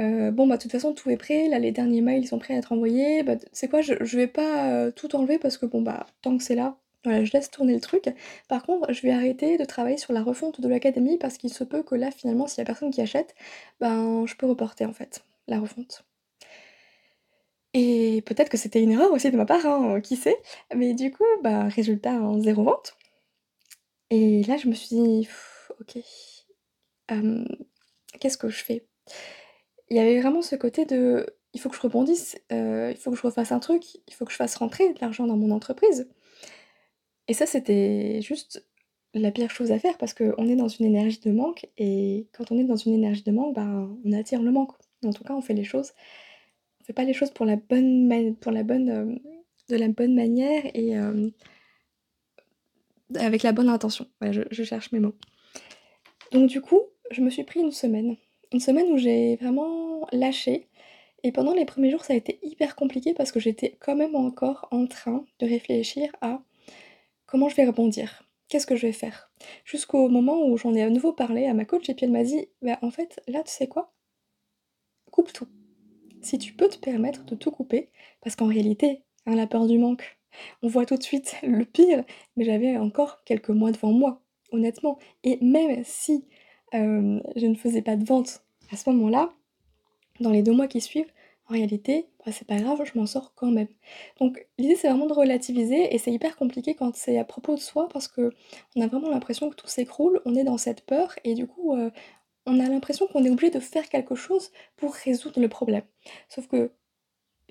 heu, 0.00 0.30
bon, 0.32 0.46
bah, 0.46 0.56
de 0.56 0.62
toute 0.62 0.72
façon, 0.72 0.94
tout 0.94 1.10
est 1.10 1.16
prêt, 1.16 1.48
là, 1.48 1.58
les 1.58 1.72
derniers 1.72 2.00
mails, 2.02 2.22
ils 2.24 2.26
sont 2.28 2.38
prêts 2.38 2.54
à 2.54 2.58
être 2.58 2.72
envoyés, 2.72 3.22
bah, 3.22 3.36
sais 3.52 3.68
quoi? 3.68 3.80
Je 3.82 4.16
vais 4.16 4.26
pas, 4.26 4.86
heu, 4.88 4.92
tout 4.92 5.14
enlever 5.16 5.38
parce 5.38 5.58
que 5.58 5.66
bon, 5.66 5.82
bah, 5.82 6.06
tant 6.22 6.36
que 6.38 6.44
c'est 6.44 6.54
là, 6.54 6.76
voilà, 7.04 7.24
je 7.24 7.32
laisse 7.32 7.50
tourner 7.50 7.74
le 7.74 7.80
truc. 7.80 8.04
Par 8.48 8.62
contre, 8.64 8.92
je 8.92 9.02
vais 9.02 9.10
arrêter 9.12 9.56
de 9.58 9.64
travailler 9.64 9.96
sur 9.98 10.12
la 10.12 10.22
refonte 10.22 10.60
de 10.60 10.68
l'académie 10.68 11.18
parce 11.18 11.38
qu'il 11.38 11.52
se 11.52 11.64
peut 11.64 11.82
que 11.82 11.94
là, 11.94 12.10
finalement, 12.10 12.46
s'il 12.46 12.58
y 12.58 12.62
a 12.62 12.66
personne 12.66 12.90
qui 12.90 13.00
achète, 13.02 13.34
ben, 13.80 14.26
je 14.26 14.34
peux 14.36 14.46
reporter, 14.46 14.86
en 14.88 14.92
fait, 14.92 15.24
la 15.48 15.60
refonte» 15.60 16.04
et 17.74 18.22
peut-être 18.26 18.48
que 18.48 18.56
c'était 18.56 18.82
une 18.82 18.92
erreur 18.92 19.12
aussi 19.12 19.30
de 19.30 19.36
ma 19.36 19.44
part, 19.46 19.64
hein, 19.66 20.00
qui 20.00 20.16
sait? 20.16 20.36
Mais 20.74 20.94
du 20.94 21.10
coup, 21.12 21.24
bah, 21.42 21.64
résultat, 21.68 22.12
hein, 22.12 22.40
0 22.40 22.62
vente 22.64 22.96
et 24.10 24.42
là, 24.44 24.56
je 24.56 24.68
me 24.68 24.74
suis 24.74 24.88
dit: 24.96 25.28
«OK, 25.80 25.98
qu'est-ce 28.20 28.38
que 28.38 28.48
je 28.48 28.62
fais?» 28.64 28.86
il 29.90 29.96
y 29.96 30.00
avait 30.00 30.20
vraiment 30.20 30.42
ce 30.42 30.56
côté 30.56 30.84
de: 30.86 31.26
«Il 31.54 31.60
faut 31.60 31.68
que 31.68 31.76
je 31.76 31.80
rebondisse, 31.82 32.36
heu, 32.52 32.90
il 32.90 32.96
faut 32.96 33.10
que 33.10 33.16
je 33.16 33.22
refasse 33.22 33.52
un 33.52 33.58
truc, 33.60 33.82
il 34.06 34.14
faut 34.14 34.24
que 34.24 34.32
je 34.32 34.36
fasse 34.36 34.56
rentrer 34.56 34.92
de 34.94 34.98
l'argent 35.00 35.26
dans 35.26 35.36
mon 35.36 35.50
entreprise» 35.50 36.08
et 37.28 37.34
ça, 37.34 37.46
c'était 37.46 38.20
juste 38.22 38.66
la 39.14 39.30
pire 39.30 39.50
chose 39.50 39.72
à 39.72 39.78
faire 39.78 39.98
parce 39.98 40.14
qu'on 40.14 40.48
est 40.48 40.56
dans 40.56 40.68
une 40.68 40.86
énergie 40.86 41.20
de 41.20 41.30
manque 41.30 41.66
et 41.78 42.28
quand 42.32 42.50
on 42.52 42.58
est 42.58 42.64
dans 42.64 42.76
une 42.76 42.92
énergie 42.94 43.22
de 43.22 43.30
manque, 43.32 43.54
ben, 43.54 43.96
on 44.04 44.12
attire 44.12 44.42
le 44.42 44.50
manque. 44.50 44.72
En 45.04 45.12
tout 45.12 45.24
cas, 45.24 45.34
on 45.34 45.40
fait 45.40 45.54
les 45.54 45.64
choses 45.64 45.92
on 46.80 46.84
fait 46.84 46.92
pas 46.92 47.04
les 47.04 47.12
choses 47.12 47.30
pour 47.30 47.46
la 47.46 47.56
bonne 47.56 48.36
pour 48.40 48.52
la 48.52 48.62
bonne, 48.64 48.88
hem, 48.88 49.18
de 49.68 49.76
la 49.76 49.88
bonne 49.88 50.14
manière 50.14 50.62
et 50.74 50.94
avec 53.16 53.42
la 53.42 53.52
bonne 53.52 53.68
intention. 53.68 54.06
Je 54.22 54.42
je 54.50 54.62
cherche 54.64 54.92
mes 54.92 55.00
mots. 55.00 55.14
Donc 56.32 56.48
du 56.48 56.60
coup, 56.60 56.80
je 57.10 57.20
me 57.22 57.30
suis 57.30 57.44
pris 57.44 57.60
une 57.60 57.72
semaine. 57.72 58.16
Une 58.52 58.60
semaine 58.60 58.90
où 58.90 58.98
j'ai 58.98 59.36
vraiment 59.36 60.06
lâché 60.12 60.68
et 61.22 61.32
pendant 61.32 61.52
les 61.52 61.64
1ers 61.64 61.90
jours, 61.90 62.04
ça 62.04 62.14
a 62.14 62.16
été 62.16 62.38
hyper 62.42 62.74
compliqué 62.76 63.14
parce 63.14 63.30
que 63.32 63.40
j'étais 63.40 63.76
quand 63.80 63.94
même 63.94 64.16
encore 64.16 64.68
en 64.70 64.86
train 64.86 65.24
de 65.38 65.46
réfléchir 65.46 66.10
à: 66.22 66.42
«Comment 67.26 67.48
je 67.48 67.56
vais 67.56 67.66
rebondir? 67.66 68.24
Qu'est-ce 68.48 68.66
que 68.66 68.76
je 68.76 68.86
vais 68.86 68.92
faire?» 68.92 69.30
jusqu'au 69.64 70.08
moment 70.08 70.46
où 70.46 70.56
j'en 70.56 70.74
ai 70.74 70.82
à 70.82 70.90
nouveau 70.90 71.12
parlé 71.12 71.46
à 71.46 71.54
ma 71.54 71.64
coach 71.64 71.88
et 71.88 71.94
puis 71.94 72.06
elle 72.06 72.12
m'a 72.12 72.24
dit: 72.24 72.48
«Bah, 72.62 72.78
en 72.82 72.90
fait, 72.90 73.20
là, 73.28 73.42
tu 73.42 73.52
sais 73.52 73.68
quoi? 73.68 73.92
Coupe 75.10 75.32
tout. 75.32 75.48
Si 76.22 76.38
tu 76.38 76.52
peux 76.54 76.68
te 76.68 76.78
permettre 76.78 77.24
de 77.24 77.34
tout 77.34 77.50
couper» 77.50 77.90
parce 78.22 78.36
qu'en 78.36 78.46
réalité, 78.46 79.02
hein, 79.26 79.34
la 79.36 79.46
peur 79.46 79.66
du 79.66 79.78
manque, 79.78 80.18
on 80.62 80.68
voit 80.68 80.86
tout 80.86 80.96
de 80.96 81.02
suite 81.02 81.36
le 81.42 81.64
pire, 81.64 82.04
mais 82.36 82.44
j'avais 82.44 82.76
encore 82.76 83.22
quelques 83.24 83.50
mois 83.50 83.72
devant 83.72 83.92
moi, 83.92 84.22
honnêtement 84.52 84.98
et 85.24 85.38
même 85.42 85.82
si, 85.84 86.26
hem, 86.72 87.22
je 87.36 87.46
ne 87.46 87.54
faisais 87.54 87.82
pas 87.82 87.96
de 87.96 88.04
vente 88.04 88.42
à 88.72 88.76
ce 88.76 88.90
moment-là, 88.90 89.32
dans 90.20 90.30
les 90.30 90.42
2 90.42 90.52
mois 90.52 90.68
qui 90.68 90.80
suivent, 90.80 91.12
en 91.48 91.52
réalité, 91.54 92.06
bah, 92.24 92.32
c'est 92.32 92.46
pas 92.46 92.58
grave, 92.60 92.82
je 92.84 92.98
m'en 92.98 93.06
sors 93.06 93.34
quand 93.34 93.50
même. 93.50 93.68
Donc 94.20 94.46
l'idée, 94.58 94.76
c'est 94.76 94.88
vraiment 94.88 95.06
de 95.06 95.12
relativiser 95.14 95.94
et 95.94 95.98
c'est 95.98 96.12
hyper 96.12 96.36
compliqué 96.36 96.74
quand 96.74 96.94
c'est 96.96 97.18
à 97.18 97.24
propos 97.24 97.54
de 97.56 97.60
soi 97.60 97.88
parce 97.92 98.08
qu'on 98.08 98.30
a 98.80 98.86
vraiment 98.86 99.10
l'impression 99.10 99.50
que 99.50 99.56
tout 99.56 99.66
s'écroule, 99.68 100.20
on 100.24 100.36
est 100.36 100.44
dans 100.44 100.58
cette 100.58 100.82
peur 100.86 101.14
et 101.24 101.34
du 101.34 101.46
coup, 101.46 101.74
heu, 101.76 101.90
on 102.46 102.60
a 102.60 102.68
l'impression 102.68 103.06
qu'on 103.08 103.24
est 103.24 103.30
obligé 103.30 103.50
de 103.50 103.60
faire 103.60 103.88
quelque 103.88 104.14
chose 104.16 104.52
pour 104.76 104.94
résoudre 104.94 105.40
le 105.40 105.48
problème. 105.48 105.84
Sauf 106.28 106.48
qu'il 106.48 106.70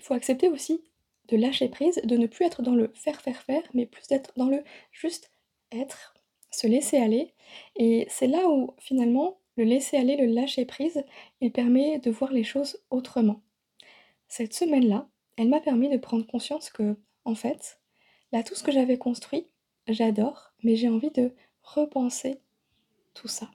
faut 0.02 0.14
accepter 0.14 0.50
aussi 0.50 0.84
de 1.30 1.38
lâcher 1.38 1.70
prise, 1.70 2.02
de 2.04 2.18
ne 2.18 2.28
plus 2.28 2.46
être 2.46 2.62
dans 2.64 2.76
le 2.76 2.92
faire, 2.96 3.22
faire, 3.22 3.42
faire, 3.42 3.64
mais 3.74 3.86
plus 3.86 4.08
d'être 4.08 4.34
dans 4.38 4.48
le 4.50 4.64
juste 4.92 5.32
être, 5.72 6.16
se 6.52 6.68
laisser 6.68 6.98
aller. 6.98 7.34
Et 7.76 8.06
c'est 8.10 8.28
là 8.28 8.48
où 8.50 8.74
finalement 8.80 9.40
le 9.58 9.64
laisser 9.66 9.98
aller, 9.98 10.16
le 10.16 10.26
lâcher 10.26 10.66
prise, 10.66 11.04
il 11.42 11.52
permet 11.52 12.00
de 12.00 12.12
voir 12.12 12.32
les 12.32 12.44
choses 12.44 12.82
autrement. 12.90 13.42
Cette 14.28 14.54
semaine-là, 14.54 15.10
elle 15.38 15.50
m'a 15.50 15.60
permis 15.60 15.90
de 15.90 15.98
prendre 15.98 16.26
conscience 16.26 16.70
que, 16.70 16.96
en 17.26 17.36
fait, 17.36 17.80
là, 18.32 18.44
tout 18.44 18.56
ce 18.56 18.64
que 18.64 18.72
j'avais 18.72 18.98
construit, 18.98 19.48
j'adore, 19.88 20.54
mais 20.64 20.76
j'ai 20.76 20.90
envie 20.90 21.12
de 21.12 21.34
repenser 21.64 22.40
tout 23.14 23.28
ça. 23.28 23.50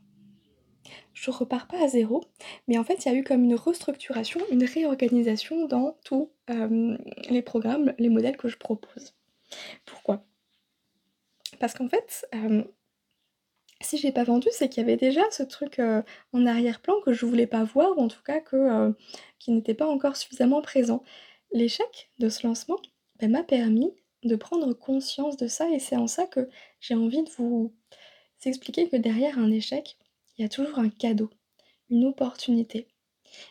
Je 1.15 1.31
repars 1.31 1.67
pas 1.69 1.83
à 1.83 1.89
zéro, 1.89 2.23
mais 2.69 2.77
en 2.77 2.85
fait, 2.85 3.05
il 3.05 3.13
y 3.13 3.15
a 3.15 3.19
eu 3.19 3.25
comme 3.25 3.45
une 3.45 3.55
restructuration, 3.55 4.41
une 4.51 4.65
réorganisation 4.65 5.67
dans 5.67 5.97
tous 6.05 6.31
euh, 6.51 6.99
les 7.31 7.43
programmes, 7.43 7.95
les 7.99 8.09
modèles 8.09 8.37
que 8.37 8.49
je 8.49 8.59
propose. 8.59 9.15
Pourquoi? 9.87 10.27
Parce 11.61 11.73
qu'en 11.73 11.89
fait, 11.89 12.27
euh, 12.35 12.65
si 13.85 13.99
j'ai 13.99 14.13
pas 14.13 14.25
vendu, 14.25 14.49
c'est 14.53 14.69
qu'il 14.69 14.83
y 14.83 14.85
avait 14.85 14.97
déjà 14.97 15.23
ce 15.31 15.43
truc 15.43 15.79
euh, 15.79 16.03
en 16.33 16.47
arrière-plan 16.47 17.01
que 17.05 17.13
je 17.13 17.27
voulais 17.27 17.47
pas 17.47 17.65
voir, 17.65 17.97
ou 17.97 18.03
en 18.03 18.09
tout 18.09 18.23
cas 18.25 18.41
que, 18.41 18.95
qui 19.39 19.53
n'était 19.53 19.75
pas 19.75 19.87
encore 19.87 20.17
suffisamment 20.17 20.63
présent. 20.63 21.03
L'échec 21.53 22.11
de 22.19 22.29
ce 22.29 22.47
lancement 22.47 22.79
ben, 23.21 23.31
m'a 23.31 23.45
permis 23.45 23.93
de 24.25 24.37
prendre 24.37 24.73
conscience 24.73 25.37
de 25.37 25.47
ça, 25.47 25.71
et 25.71 25.79
c'est 25.79 25.97
en 25.97 26.07
ça 26.07 26.27
que 26.27 26.49
j'ai 26.81 26.95
envie 26.95 27.23
de 27.23 27.31
vous 27.37 27.73
expliquer 28.47 28.89
que 28.89 28.97
derrière 28.97 29.39
un 29.39 29.51
échec, 29.51 29.97
il 30.37 30.43
y 30.43 30.45
a 30.45 30.49
toujours 30.49 30.79
un 30.79 30.89
cadeau, 30.89 31.31
une 31.91 32.07
opportunité. 32.07 32.89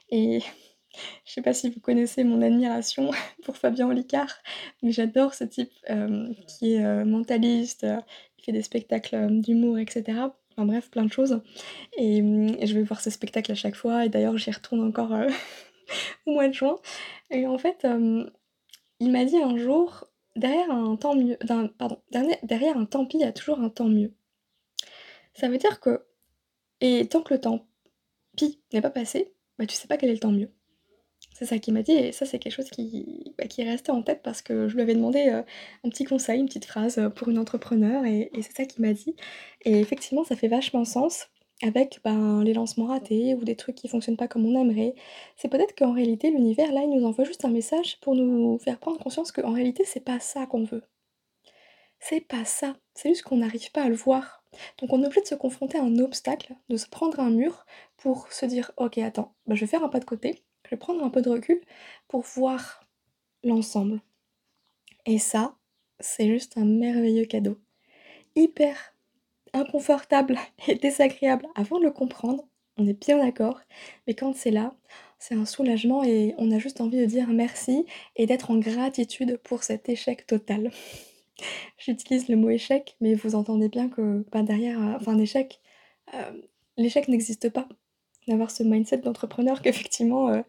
Et 0.10 0.40
je 1.26 1.34
sais 1.34 1.42
pas 1.42 1.54
si 1.54 1.70
vous 1.70 1.80
connaissez 1.80 2.24
mon 2.24 2.42
admiration 2.42 3.12
pour 3.44 3.58
Fabien 3.58 3.88
Olicard, 3.88 4.36
mais 4.82 4.92
j'adore 4.92 5.34
ce 5.34 5.44
type 5.44 5.72
euh, 5.90 6.34
qui 6.48 6.74
est 6.74 6.86
euh, 6.86 7.06
mentaliste, 7.06 7.84
euh, 7.84 8.00
fait 8.44 8.52
des 8.52 8.62
spectacles 8.62 9.30
d'humour, 9.42 9.78
etc. 9.80 10.04
Enfin 10.52 10.66
bref, 10.66 10.90
plein 10.90 11.06
de 11.06 11.12
choses. 11.12 11.42
Et, 11.98 12.18
et, 12.18 12.68
je 12.68 12.74
vais 12.76 12.84
voir 12.84 13.02
ce 13.02 13.10
spectacle 13.10 13.52
à 13.52 13.56
chaque 13.56 13.76
fois, 13.76 14.06
et 14.06 14.10
d'ailleurs 14.10 14.38
j'y 14.38 14.52
retourne 14.52 14.82
encore 14.82 15.12
au 16.26 16.32
mois 16.32 16.48
de 16.48 16.54
juin. 16.54 16.76
Et 17.32 17.48
en 17.48 17.58
fait, 17.58 17.88
il 19.00 19.12
m'a 19.12 19.26
dit 19.26 19.38
un 19.38 19.58
jour, 19.58 20.08
derrière 20.36 20.72
un 20.72 20.96
temps 20.96 21.16
mieux, 21.16 21.38
derrière 22.44 22.78
un 22.78 22.86
tant 22.86 23.06
pis, 23.06 23.18
il 23.18 23.22
y 23.22 23.26
a 23.26 23.32
toujours 23.32 23.60
un 23.60 23.70
temps 23.70 23.90
mieux. 23.90 24.14
Ça 25.34 25.50
veut 25.50 25.58
dire 25.58 25.80
que 25.80 26.06
et 26.82 27.08
tant 27.08 27.22
que 27.22 27.34
le 27.34 27.42
temps 27.42 27.66
pis 28.36 28.62
n'est 28.74 28.82
pas 28.82 28.90
passé, 28.90 29.34
bah, 29.58 29.66
tu 29.66 29.76
sais 29.76 29.88
pas 29.88 29.98
quel 29.98 30.10
est 30.10 30.14
le 30.14 30.20
temps 30.20 30.32
mieux. 30.32 30.52
C'est 31.32 31.46
ça 31.46 31.58
qu'il 31.58 31.74
m'a 31.74 31.82
dit 31.82 31.92
et 31.94 32.12
ça 32.12 32.26
c'est 32.26 32.40
quelque 32.40 32.54
chose 32.54 32.70
qui, 32.70 33.34
bah, 33.38 33.48
qui 33.48 33.62
est 33.62 33.70
resté 33.70 33.92
en 33.92 34.04
tête 34.04 34.22
parce 34.24 34.42
que 34.42 34.68
je 34.68 34.76
lui 34.76 34.82
avais 34.82 34.94
demandé, 34.96 35.30
euh, 35.30 35.42
un 35.84 35.90
petit 35.90 36.04
conseil, 36.06 36.40
une 36.40 36.46
petite 36.48 36.66
phrase, 36.66 36.98
euh, 37.00 37.10
pour 37.10 37.30
une 37.30 37.40
entrepreneur 37.40 38.06
et 38.06 38.30
c'est 38.36 38.56
ça 38.56 38.66
qu'il 38.66 38.86
m'a 38.86 38.94
dit 38.94 39.16
et 39.66 39.80
effectivement 39.80 40.24
ça 40.24 40.36
fait 40.36 40.48
vachement 40.48 40.86
sens 40.86 41.28
avec, 41.64 42.00
ben, 42.04 42.44
les 42.44 42.54
lancements 42.54 42.86
ratés 42.88 43.36
ou 43.36 43.44
des 43.46 43.56
trucs 43.56 43.76
qui 43.76 43.88
fonctionnent 43.88 44.18
pas 44.18 44.28
comme 44.28 44.46
on 44.46 44.60
aimerait. 44.60 44.96
C'est 45.38 45.48
peut-être 45.50 45.76
qu'en 45.76 45.94
réalité 45.94 46.30
l'univers 46.30 46.72
là, 46.74 46.82
il 46.84 46.90
nous 46.90 47.06
envoie 47.06 47.24
juste 47.24 47.46
un 47.46 47.50
message 47.52 48.00
pour 48.02 48.16
nous 48.16 48.58
faire 48.60 48.78
prendre 48.80 49.00
conscience 49.00 49.32
qu'en 49.32 49.54
réalité 49.54 49.84
c'est 49.86 50.02
pas 50.04 50.20
ça 50.20 50.46
qu'on 50.46 50.64
veut. 50.66 50.84
C'est 52.00 52.22
pas 52.22 52.46
ça, 52.46 52.76
c'est 52.94 53.10
juste 53.10 53.24
qu'on 53.24 53.38
n'arrive 53.38 53.72
pas 53.72 53.84
à 53.84 53.90
le 53.90 53.96
voir. 53.96 54.44
Donc 54.80 54.92
on 54.94 55.02
est 55.02 55.06
obligé 55.06 55.22
de 55.22 55.28
se 55.28 55.36
confronter 55.36 55.78
à 55.78 55.84
un 55.84 55.98
obstacle, 56.00 56.54
de 56.70 56.78
se 56.78 56.88
prendre 56.88 57.20
un 57.20 57.30
mur 57.32 57.66
pour 57.98 58.32
se 58.32 58.46
dire 58.46 58.72
OK 58.78 58.98
attends, 59.00 59.34
bah, 59.48 59.56
je 59.56 59.62
vais 59.62 59.68
faire 59.68 59.84
un 59.84 59.90
pas 59.90 60.00
de 60.00 60.06
côté, 60.06 60.44
prendre 60.76 61.04
un 61.04 61.10
peu 61.10 61.22
de 61.22 61.30
recul 61.30 61.62
pour 62.08 62.22
voir 62.22 62.86
l'ensemble. 63.44 64.02
Et 65.06 65.20
ça, 65.20 65.56
c'est 66.00 66.30
juste 66.30 66.58
un 66.58 66.66
merveilleux 66.66 67.26
cadeau. 67.26 67.58
Hyper 68.36 68.94
inconfortable 69.54 70.38
et 70.68 70.76
désagréable 70.76 71.48
avant 71.56 71.80
de 71.80 71.86
le 71.86 71.92
comprendre, 71.92 72.48
on 72.78 72.88
est 72.88 73.00
bien 73.00 73.24
d'accord, 73.24 73.62
mais 74.08 74.16
quand 74.16 74.36
c'est 74.36 74.52
là, 74.52 74.74
c'est 75.20 75.36
un 75.36 75.46
soulagement 75.46 76.04
et 76.04 76.34
on 76.38 76.52
a 76.52 76.58
juste 76.58 76.82
envie 76.82 76.98
de 76.98 77.06
dire 77.06 77.28
merci 77.30 77.86
et 78.16 78.26
d'être 78.26 78.52
en 78.52 78.58
gratitude 78.58 79.38
pour 79.44 79.64
cet 79.64 79.90
échec 79.90 80.26
total. 80.26 80.72
J'utilise 81.78 82.30
le 82.30 82.36
mot 82.36 82.50
échec, 82.50 82.96
mais 83.00 83.14
vous 83.14 83.36
entendez 83.36 83.70
bien 83.70 83.90
que, 83.90 84.26
bah, 84.32 84.42
derrière, 84.44 84.80
euh, 84.82 84.96
enfin 84.96 85.18
échec, 85.20 85.62
euh, 86.14 86.42
l'échec 86.78 87.08
n'existe 87.08 87.50
pas. 87.50 87.68
D'avoir 88.28 88.52
ce 88.52 88.64
mindset 88.64 88.98
d'entrepreneur 88.98 89.62
qu'effectivement, 89.64 90.30
euh, 90.30 90.42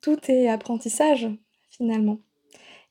tout 0.00 0.18
est 0.28 0.48
apprentissage, 0.48 1.28
finalement. 1.70 2.18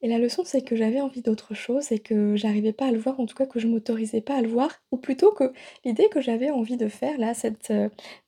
Et 0.03 0.08
la 0.08 0.18
leçon, 0.18 0.41
c'est 0.44 0.63
que 0.63 0.75
j'avais 0.75 1.00
envie 1.00 1.22
d'autre 1.22 1.53
chose 1.53 1.91
et 1.91 2.00
que 2.00 2.36
j'arrivais 2.36 2.74
pas 2.74 2.88
à 2.88 2.91
le 2.91 2.98
voir, 2.98 3.20
en 3.20 3.27
tout 3.27 3.36
cas 3.36 3.46
que 3.46 3.60
je 3.60 3.68
m'autorisais 3.68 4.22
pas 4.22 4.36
à 4.36 4.41
le 4.41 4.48
voir, 4.48 4.72
ou 4.91 4.98
plutôt 4.98 5.32
que 5.32 5.53
l'idée 5.86 6.10
que 6.10 6.22
j'avais 6.22 6.50
envie 6.50 6.77
de 6.77 6.88
faire 6.88 7.20
là, 7.20 7.36
cette, 7.36 7.72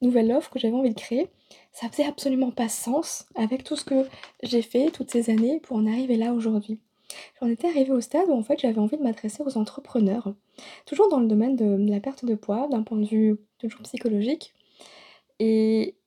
nouvelle 0.02 0.32
offre 0.32 0.52
que 0.52 0.60
j'avais 0.60 0.76
envie 0.76 0.94
de 0.94 1.00
créer, 1.00 1.30
ça 1.72 1.90
faisait 1.90 2.06
absolument 2.06 2.52
pas 2.52 2.70
sens 2.70 3.26
avec 3.34 3.64
tout 3.64 3.76
ce 3.76 3.86
que 3.86 4.06
j'ai 4.44 4.62
fait 4.62 4.92
toutes 4.92 5.10
ces 5.10 5.32
années 5.32 5.60
pour 5.62 5.78
en 5.78 5.88
arriver 5.88 6.16
là 6.16 6.34
aujourd'hui. 6.34 6.80
J'en 7.42 7.48
étais 7.48 7.68
arrivée 7.68 7.92
au 7.92 8.02
stade 8.02 8.28
où 8.28 8.34
en 8.34 8.44
fait 8.44 8.60
j'avais 8.60 8.80
envie 8.80 8.98
de 8.98 9.04
m'adresser 9.04 9.44
aux 9.44 9.58
entrepreneurs, 9.58 10.34
toujours 10.86 11.10
dans 11.10 11.20
le 11.20 11.28
domaine 11.28 11.56
de 11.56 11.92
la 11.92 12.00
perte 12.00 12.26
de 12.26 12.36
poids, 12.36 12.68
d'un 12.70 12.84
point 12.84 12.98
de 12.98 13.06
vue 13.06 13.36
toujours 13.58 13.82
psychologique, 13.82 14.54
et 15.44 15.98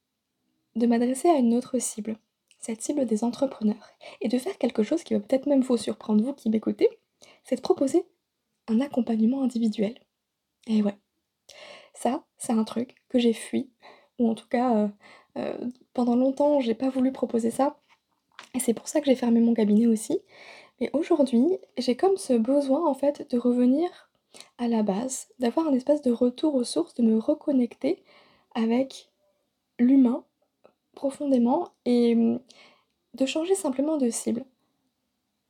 de 0.76 0.87
m'adresser 0.87 1.28
à 1.28 1.35
une 1.35 1.52
autre 1.52 1.78
cible, 1.78 2.16
cette 2.59 2.81
cible 2.81 3.05
des 3.05 3.23
entrepreneurs, 3.23 3.90
et 4.23 4.28
de 4.28 4.38
faire 4.38 4.57
quelque 4.57 4.83
chose 4.83 5.05
qui 5.05 5.12
va 5.12 5.21
peut-être 5.21 5.47
même 5.47 5.61
vous 5.61 5.76
surprendre, 5.76 6.25
vous 6.25 6.33
qui 6.33 6.49
m'écoutez, 6.49 6.88
c'est 7.45 7.57
de 7.57 7.61
proposer 7.61 8.07
un 8.66 8.81
accompagnement 8.81 9.43
individuel. 9.43 9.95
Et 10.66 10.83
ouais, 10.83 10.97
ça, 11.93 12.25
c'est 12.38 12.55
un 12.55 12.64
truc 12.64 12.95
que 13.11 13.19
j'ai 13.19 13.35
fui, 13.35 13.71
ou 14.19 14.31
en 14.31 14.35
tout 14.35 14.49
cas, 14.49 14.75
euh, 14.75 14.88
euh, 15.37 15.71
pendant 15.93 16.16
longtemps, 16.16 16.61
j'ai 16.61 16.75
pas 16.75 16.88
voulu 16.88 17.12
proposer 17.12 17.50
ça, 17.50 17.78
et 18.55 18.59
c'est 18.59 18.73
pour 18.73 18.88
ça 18.88 19.00
que 19.00 19.07
j'ai 19.07 19.16
fermé 19.16 19.40
mon 19.40 19.52
cabinet 19.52 19.87
aussi, 19.87 20.19
mais 20.81 20.88
aujourd'hui, 20.95 21.47
j'ai 21.76 21.95
comme 21.95 22.16
ce 22.16 22.33
besoin 22.33 22.88
en 22.88 22.95
fait 22.95 23.31
de 23.31 23.38
revenir 23.38 24.11
à 24.57 24.66
la 24.66 24.83
base, 24.83 25.28
d'avoir 25.38 25.69
un 25.69 25.75
espace 25.75 26.00
de 26.00 26.11
retour 26.11 26.55
aux 26.55 26.64
sources, 26.64 26.95
de 26.95 27.02
me 27.02 27.19
reconnecter 27.19 28.02
avec 28.55 29.11
l'humain 29.78 30.25
profondément 30.95 31.68
et 31.85 32.14
mmh, 32.14 32.40
de 33.14 33.26
changer 33.26 33.54
simplement 33.54 33.97
de 33.97 34.11
cible. 34.11 34.45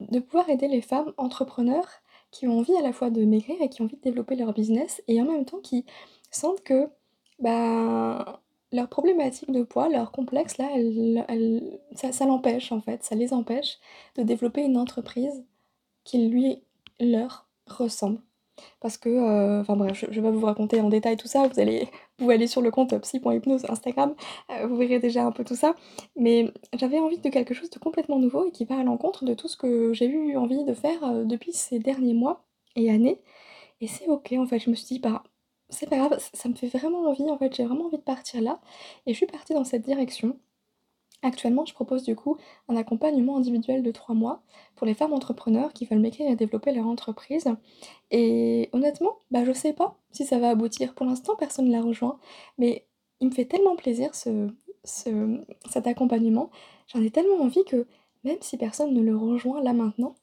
De 0.00 0.21
pouvoir 0.21 0.49
aider 0.50 0.68
les 0.68 0.83
femmes 0.83 1.12
entrepreneurs 1.16 1.88
qui 2.30 2.47
ont 2.47 2.59
envie 2.59 2.76
à 2.76 2.83
la 2.83 2.92
fois 2.92 3.11
de 3.11 3.25
maigrir 3.25 3.61
et 3.62 3.68
qui 3.68 3.80
ont 3.83 3.87
envie 3.87 3.97
de 3.97 4.02
développer 4.02 4.37
leur 4.37 4.52
business 4.52 5.02
et 5.09 5.21
en 5.21 5.25
même 5.25 5.45
temps 5.45 5.61
qui 5.61 5.87
sentent 6.30 6.62
que 6.62 6.88
bah, 7.38 8.42
leur 8.73 8.88
problématique 8.88 9.50
de 9.50 9.62
poids, 9.62 9.88
leur 9.88 10.12
complexe 10.12 10.59
là, 10.59 10.68
ça 11.95 12.12
ça 12.12 12.26
l'empêche 12.26 12.73
en 12.73 12.80
fait, 12.80 13.02
ça 13.04 13.14
les 13.14 13.33
empêche 13.33 13.78
de 14.16 14.23
développer 14.23 14.62
une 14.62 14.76
entreprise 14.76 15.45
qui 16.04 16.28
lui 16.28 16.62
leur 17.00 17.49
ressemble. 17.66 18.21
Parce 18.80 18.96
que, 18.98 19.08
heu, 19.10 19.60
enfin 19.60 19.76
bref, 19.76 19.94
je 19.98 20.06
je 20.10 20.20
vais 20.20 20.22
pas 20.22 20.30
vous 20.30 20.44
raconter 20.46 20.80
en 20.80 20.88
détail 20.88 21.16
tout 21.16 21.28
ça, 21.28 21.46
vous 21.48 21.60
allez 21.60 21.88
vous 22.18 22.30
allez 22.30 22.46
sur 22.46 22.62
le 22.62 22.70
compte 22.70 22.96
psy.hypnose 23.00 23.64
Instagram, 23.68 24.14
heu, 24.50 24.66
vous 24.66 24.76
verrez 24.76 24.98
déjà 24.98 25.25
un 25.26 25.32
peu 25.32 25.44
tout 25.44 25.56
ça. 25.56 25.75
Mais 26.16 26.52
j'avais 26.78 26.98
envie 26.98 27.18
de 27.18 27.28
quelque 27.30 27.54
chose 27.54 27.70
de 27.70 27.78
complètement 27.78 28.18
nouveau 28.18 28.46
et 28.46 28.50
qui 28.52 28.64
va 28.64 28.78
à 28.78 28.84
l'encontre 28.84 29.25
de 29.25 29.34
tout 29.34 29.48
ce 29.48 29.56
que 29.56 29.92
j'ai 29.92 30.06
eu 30.06 30.36
envie 30.36 30.64
de 30.64 30.75
faire, 30.75 31.02
heu, 31.04 31.25
depuis 31.26 31.52
ces 31.52 31.78
derniers 31.78 32.14
mois 32.14 32.44
et 32.76 32.90
années 32.90 33.20
et 33.80 33.86
c'est 33.88 34.08
OK 34.08 34.32
en 34.32 34.46
fait. 34.46 34.58
Je 34.58 34.70
me 34.70 34.75
suis 34.75 34.86
dit: 34.86 34.98
«Bah, 35.00 35.22
c'est 35.70 35.88
pas 35.88 35.96
grave, 35.98 36.18
ça 36.34 36.48
me 36.48 36.54
fait 36.54 36.68
vraiment 36.68 37.02
envie, 37.08 37.28
en 37.30 37.38
fait, 37.38 37.54
j'ai 37.54 37.64
vraiment 37.64 37.86
envie 37.86 37.98
de 37.98 38.02
partir 38.02 38.40
là 38.40 38.60
et 39.06 39.12
je 39.12 39.16
suis 39.16 39.26
partie 39.26 39.54
dans 39.54 39.64
cette 39.64 39.82
direction. 39.82 40.38
Actuellement, 41.22 41.64
je 41.64 41.75
propose 41.75 42.02
du 42.04 42.14
coup 42.14 42.36
un 42.68 42.76
accompagnement 42.76 43.36
individuel 43.36 43.82
de 43.82 43.90
3 43.90 44.14
mois 44.14 44.42
pour 44.76 44.86
les 44.86 44.94
femmes 44.94 45.12
entrepreneurs 45.12 45.72
qui 45.72 45.86
veulent 45.86 45.98
m'écrire 45.98 46.30
et 46.30 46.36
développer 46.36 46.72
leur 46.72 46.86
entreprise 46.86 47.46
et 48.10 48.68
honnêtement, 48.72 49.16
bah, 49.30 49.44
je 49.44 49.52
sais 49.52 49.72
pas 49.72 49.96
si 50.12 50.25
ça 50.25 50.38
va 50.38 50.50
aboutir. 50.50 50.94
Pour 50.94 51.06
l'instant, 51.06 51.34
personne 51.36 51.66
ne 51.66 51.72
l'a 51.72 51.82
rejoint, 51.82 52.18
mais 52.58 52.86
il 53.20 53.28
me 53.28 53.32
fait 53.32 53.46
tellement 53.46 53.76
plaisir 53.76 54.14
ce 54.14 54.48
ce 54.84 55.40
cet 55.68 55.86
accompagnement. 55.86 56.50
J'en 56.88 57.02
ai 57.02 57.10
tellement 57.10 57.42
envie 57.42 57.64
que 57.64 57.86
même 58.25 58.38
si 58.40 58.56
personne 58.56 58.94
ne 58.94 59.02
le 59.02 59.16
rejoint 59.16 59.60
là 59.62 59.72
maintenant, 59.72 60.14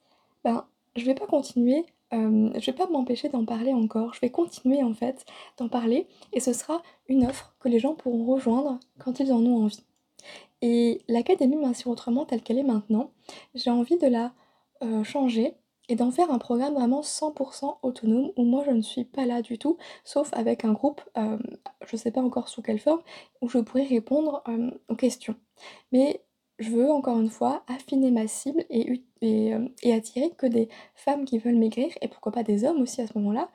ben, 0.43 0.65
je 0.95 1.05
vais 1.05 1.15
pas 1.15 1.27
continuer 1.27 1.85
Hem, 2.13 2.51
je 2.59 2.65
vais 2.67 2.77
pas 2.77 2.87
m'empêcher 2.87 3.27
d'en 3.29 3.43
parler 3.43 3.73
encore, 3.73 4.13
je 4.13 4.21
vais 4.21 4.29
continuer 4.29 4.83
en 4.83 4.93
fait 4.93 5.25
d'en 5.57 5.67
parler 5.67 6.07
et 6.31 6.39
ce 6.39 6.53
sera 6.53 6.83
une 7.07 7.25
offre 7.25 7.55
que 7.59 7.69
les 7.69 7.79
gens 7.79 7.95
pourront 7.95 8.25
rejoindre 8.35 8.79
quand 8.99 9.19
ils 9.19 9.33
en 9.33 9.43
ont 9.43 9.63
envie. 9.63 9.83
Et 10.65 11.01
l'académie 11.09 11.57
Mincir 11.57 11.87
autrement 11.89 12.25
telle 12.25 12.41
qu'elle 12.41 12.57
est 12.57 12.63
maintenant, 12.63 13.11
j'ai 13.53 13.69
envie 13.69 13.97
de 13.97 14.07
la, 14.07 14.33
heu, 14.81 15.03
changer 15.03 15.55
et 15.89 15.95
d'en 15.97 16.09
faire 16.09 16.31
un 16.31 16.37
programme 16.37 16.73
vraiment 16.73 17.01
100% 17.01 17.79
autonome 17.83 18.31
où 18.37 18.45
moi 18.45 18.63
je 18.65 18.71
ne 18.71 18.81
suis 18.81 19.03
pas 19.03 19.25
là 19.25 19.41
du 19.41 19.57
tout, 19.57 19.77
sauf 20.05 20.29
avec 20.31 20.63
un 20.63 20.71
groupe, 20.71 21.01
hem, 21.15 21.41
je 21.85 21.97
sais 21.97 22.11
pas 22.11 22.21
encore 22.21 22.47
sous 22.47 22.61
quelle 22.61 22.79
forme, 22.79 23.01
où 23.41 23.49
je 23.49 23.57
pourrais 23.59 23.83
répondre, 23.83 24.41
hem, 24.47 24.71
aux 24.87 24.95
questions. 24.95 25.35
Mais 25.91 26.21
je 26.59 26.69
veux 26.69 26.89
encore 26.89 27.19
une 27.19 27.29
fois 27.29 27.63
affiner 27.67 28.11
ma 28.11 28.27
cible 28.27 28.63
et 28.69 29.03
attirer 29.91 30.31
que 30.37 30.45
des 30.45 30.69
femmes 30.95 31.25
qui 31.25 31.39
veulent 31.39 31.57
maigrir 31.57 31.91
et 32.01 32.07
pourquoi 32.07 32.31
pas 32.31 32.43
des 32.43 32.63
hommes 32.63 32.81
aussi 32.81 33.01
à 33.01 33.07
ce 33.07 33.17
moment-là, 33.17 33.49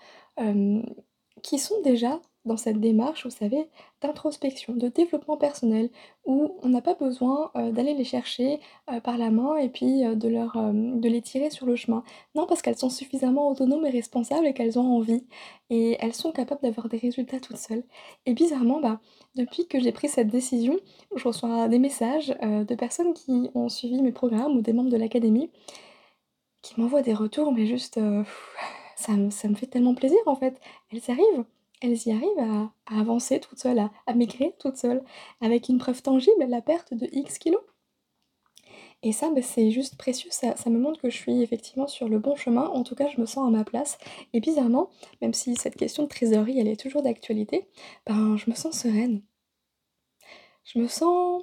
qui 1.42 1.58
sont 1.58 1.80
déjà 1.82 2.20
dans 2.44 2.56
cette 2.56 2.80
démarche, 2.80 3.24
vous 3.24 3.30
savez, 3.30 3.68
d'introspection, 4.00 4.74
de 4.74 4.88
développement 4.88 5.36
personnel, 5.36 5.90
où 6.24 6.56
on 6.62 6.68
n'a 6.70 6.80
pas 6.80 6.94
besoin, 6.94 7.50
heu, 7.56 7.72
d'aller 7.72 7.94
les 7.94 8.04
chercher, 8.04 8.60
heu, 8.90 9.00
par 9.00 9.18
la 9.18 9.30
main 9.30 9.56
et 9.56 9.68
puis, 9.68 10.04
heu, 10.04 10.16
de 10.16 10.28
leur, 10.28 10.52
de 10.72 11.08
les 11.08 11.20
tirer 11.22 11.50
sur 11.50 11.66
le 11.66 11.76
chemin. 11.76 12.02
Non, 12.34 12.46
parce 12.46 12.62
qu'elles 12.62 12.78
sont 12.78 12.90
suffisamment 12.90 13.48
autonomes 13.50 13.84
et 13.86 13.90
responsables 13.90 14.46
et 14.46 14.54
qu'elles 14.54 14.78
ont 14.78 14.96
envie 14.96 15.26
et 15.70 15.96
elles 16.00 16.14
sont 16.14 16.32
capables 16.32 16.62
d'avoir 16.62 16.88
des 16.88 16.98
résultats 16.98 17.40
toutes 17.40 17.56
seules 17.58 17.84
et 18.26 18.34
bizarrement, 18.34 18.80
bah, 18.80 19.00
depuis 19.34 19.66
que 19.66 19.78
j'ai 19.80 19.92
pris 19.92 20.08
cette 20.08 20.28
décision, 20.28 20.76
je 21.14 21.24
reçois 21.28 21.68
des 21.68 21.78
messages, 21.78 22.28
de 22.42 22.74
personnes 22.74 23.14
qui 23.14 23.50
ont 23.54 23.68
suivi 23.68 24.00
mes 24.02 24.12
programmes 24.12 24.56
ou 24.56 24.62
des 24.62 24.72
membres 24.72 24.90
de 24.90 24.96
l'académie 24.96 25.50
qui 26.62 26.80
m'envoient 26.80 27.02
des 27.02 27.14
retours 27.14 27.52
mais 27.52 27.66
juste, 27.66 27.98
ça 28.96 29.12
me 29.12 29.30
ça 29.30 29.48
me 29.48 29.54
fait 29.54 29.66
tellement 29.66 29.94
plaisir 29.94 30.18
en 30.26 30.34
fait. 30.36 30.60
Elles 30.92 31.02
arrivent, 31.08 31.44
elles 31.80 32.06
y 32.06 32.12
arrivent 32.12 32.38
à 32.38 32.72
avancer 32.98 33.40
toutes 33.40 33.58
seules, 33.58 33.88
à 34.06 34.14
maigrir 34.14 34.52
toutes 34.58 34.76
seules, 34.76 35.02
avec 35.40 35.68
une 35.68 35.78
preuve 35.78 36.02
tangible, 36.02 36.44
la 36.48 36.62
perte 36.62 36.94
de 36.94 37.08
X 37.12 37.38
kilos. 37.38 37.62
Et 39.02 39.12
ça, 39.12 39.30
bah, 39.30 39.42
c'est 39.42 39.70
juste 39.70 39.96
précieux, 39.96 40.30
ça 40.30 40.56
ça 40.56 40.70
me 40.70 40.78
montre 40.78 41.00
que 41.00 41.10
je 41.10 41.16
suis 41.16 41.42
effectivement 41.42 41.86
sur 41.86 42.08
le 42.08 42.18
bon 42.18 42.34
chemin, 42.36 42.66
en 42.68 42.82
tout 42.82 42.94
cas 42.96 43.08
je 43.08 43.20
me 43.20 43.26
sens 43.26 43.46
à 43.46 43.50
ma 43.50 43.64
place 43.64 43.98
et 44.32 44.40
bizarrement, 44.40 44.90
même 45.22 45.34
si 45.34 45.54
cette 45.56 45.76
question 45.76 46.02
de 46.04 46.08
trésorerie, 46.08 46.58
elle 46.58 46.68
est 46.68 46.80
toujours 46.80 47.02
d'actualité, 47.02 47.68
ben, 48.06 48.36
je 48.36 48.50
me 48.50 48.56
sens 48.56 48.76
sereine. 48.80 49.22
Je 50.64 50.78
me 50.78 50.86
sens 50.86 51.42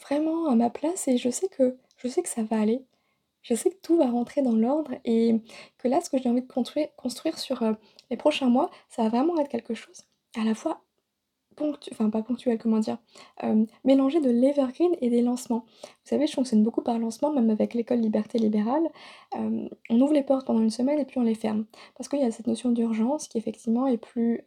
vraiment 0.00 0.46
à 0.48 0.54
ma 0.54 0.70
place 0.70 1.08
et 1.08 1.16
je 1.18 1.30
sais 1.30 1.48
que 1.48 1.78
je 1.96 2.08
sais 2.08 2.22
que 2.22 2.28
ça 2.28 2.42
va 2.44 2.60
aller. 2.60 2.84
Je 3.46 3.54
sais 3.54 3.70
que 3.70 3.76
tout 3.80 3.96
va 3.96 4.10
rentrer 4.10 4.42
dans 4.42 4.56
l'ordre 4.56 4.90
et 5.04 5.40
que 5.78 5.86
là, 5.86 6.00
ce 6.00 6.10
que 6.10 6.18
j'ai 6.18 6.28
envie 6.28 6.42
de 6.42 6.48
construire 6.48 6.88
construire 6.96 7.38
sur, 7.38 7.62
heu, 7.62 7.76
les 8.10 8.16
prochains 8.16 8.48
mois, 8.48 8.70
ça 8.88 9.04
va 9.04 9.08
vraiment 9.08 9.38
être 9.38 9.48
quelque 9.48 9.74
chose 9.74 10.02
à 10.36 10.42
la 10.42 10.54
fois 10.54 10.82
ponctu 11.54 11.90
enfin 11.92 12.10
pas 12.10 12.22
ponctuel, 12.22 12.58
comment 12.58 12.80
dire? 12.80 12.98
Hem, 13.40 13.66
mélanger 13.84 14.20
de 14.20 14.30
l'evergreen 14.30 14.94
et 15.00 15.10
des 15.10 15.22
lancements. 15.22 15.64
Vous 15.82 15.86
savez, 16.10 16.26
je 16.26 16.32
fonctionne 16.34 16.64
beaucoup 16.64 16.82
par 16.82 16.98
lancement, 16.98 17.32
même 17.32 17.48
avec 17.50 17.72
l'école 17.74 18.00
Liberté 18.00 18.38
Libérale. 18.38 18.88
Hem, 19.32 19.68
on 19.90 20.00
ouvre 20.00 20.12
les 20.12 20.24
portes 20.24 20.46
pendant 20.46 20.60
une 20.60 20.70
semaine 20.70 20.98
et 20.98 21.04
puis 21.04 21.18
on 21.18 21.22
les 21.22 21.36
ferme. 21.36 21.66
Parce 21.96 22.08
qu'il 22.08 22.18
y 22.20 22.24
a 22.24 22.30
cette 22.32 22.48
notion 22.48 22.72
d'urgence 22.72 23.28
qui 23.28 23.38
effectivement 23.38 23.86
est 23.86 23.96
plus, 23.96 24.42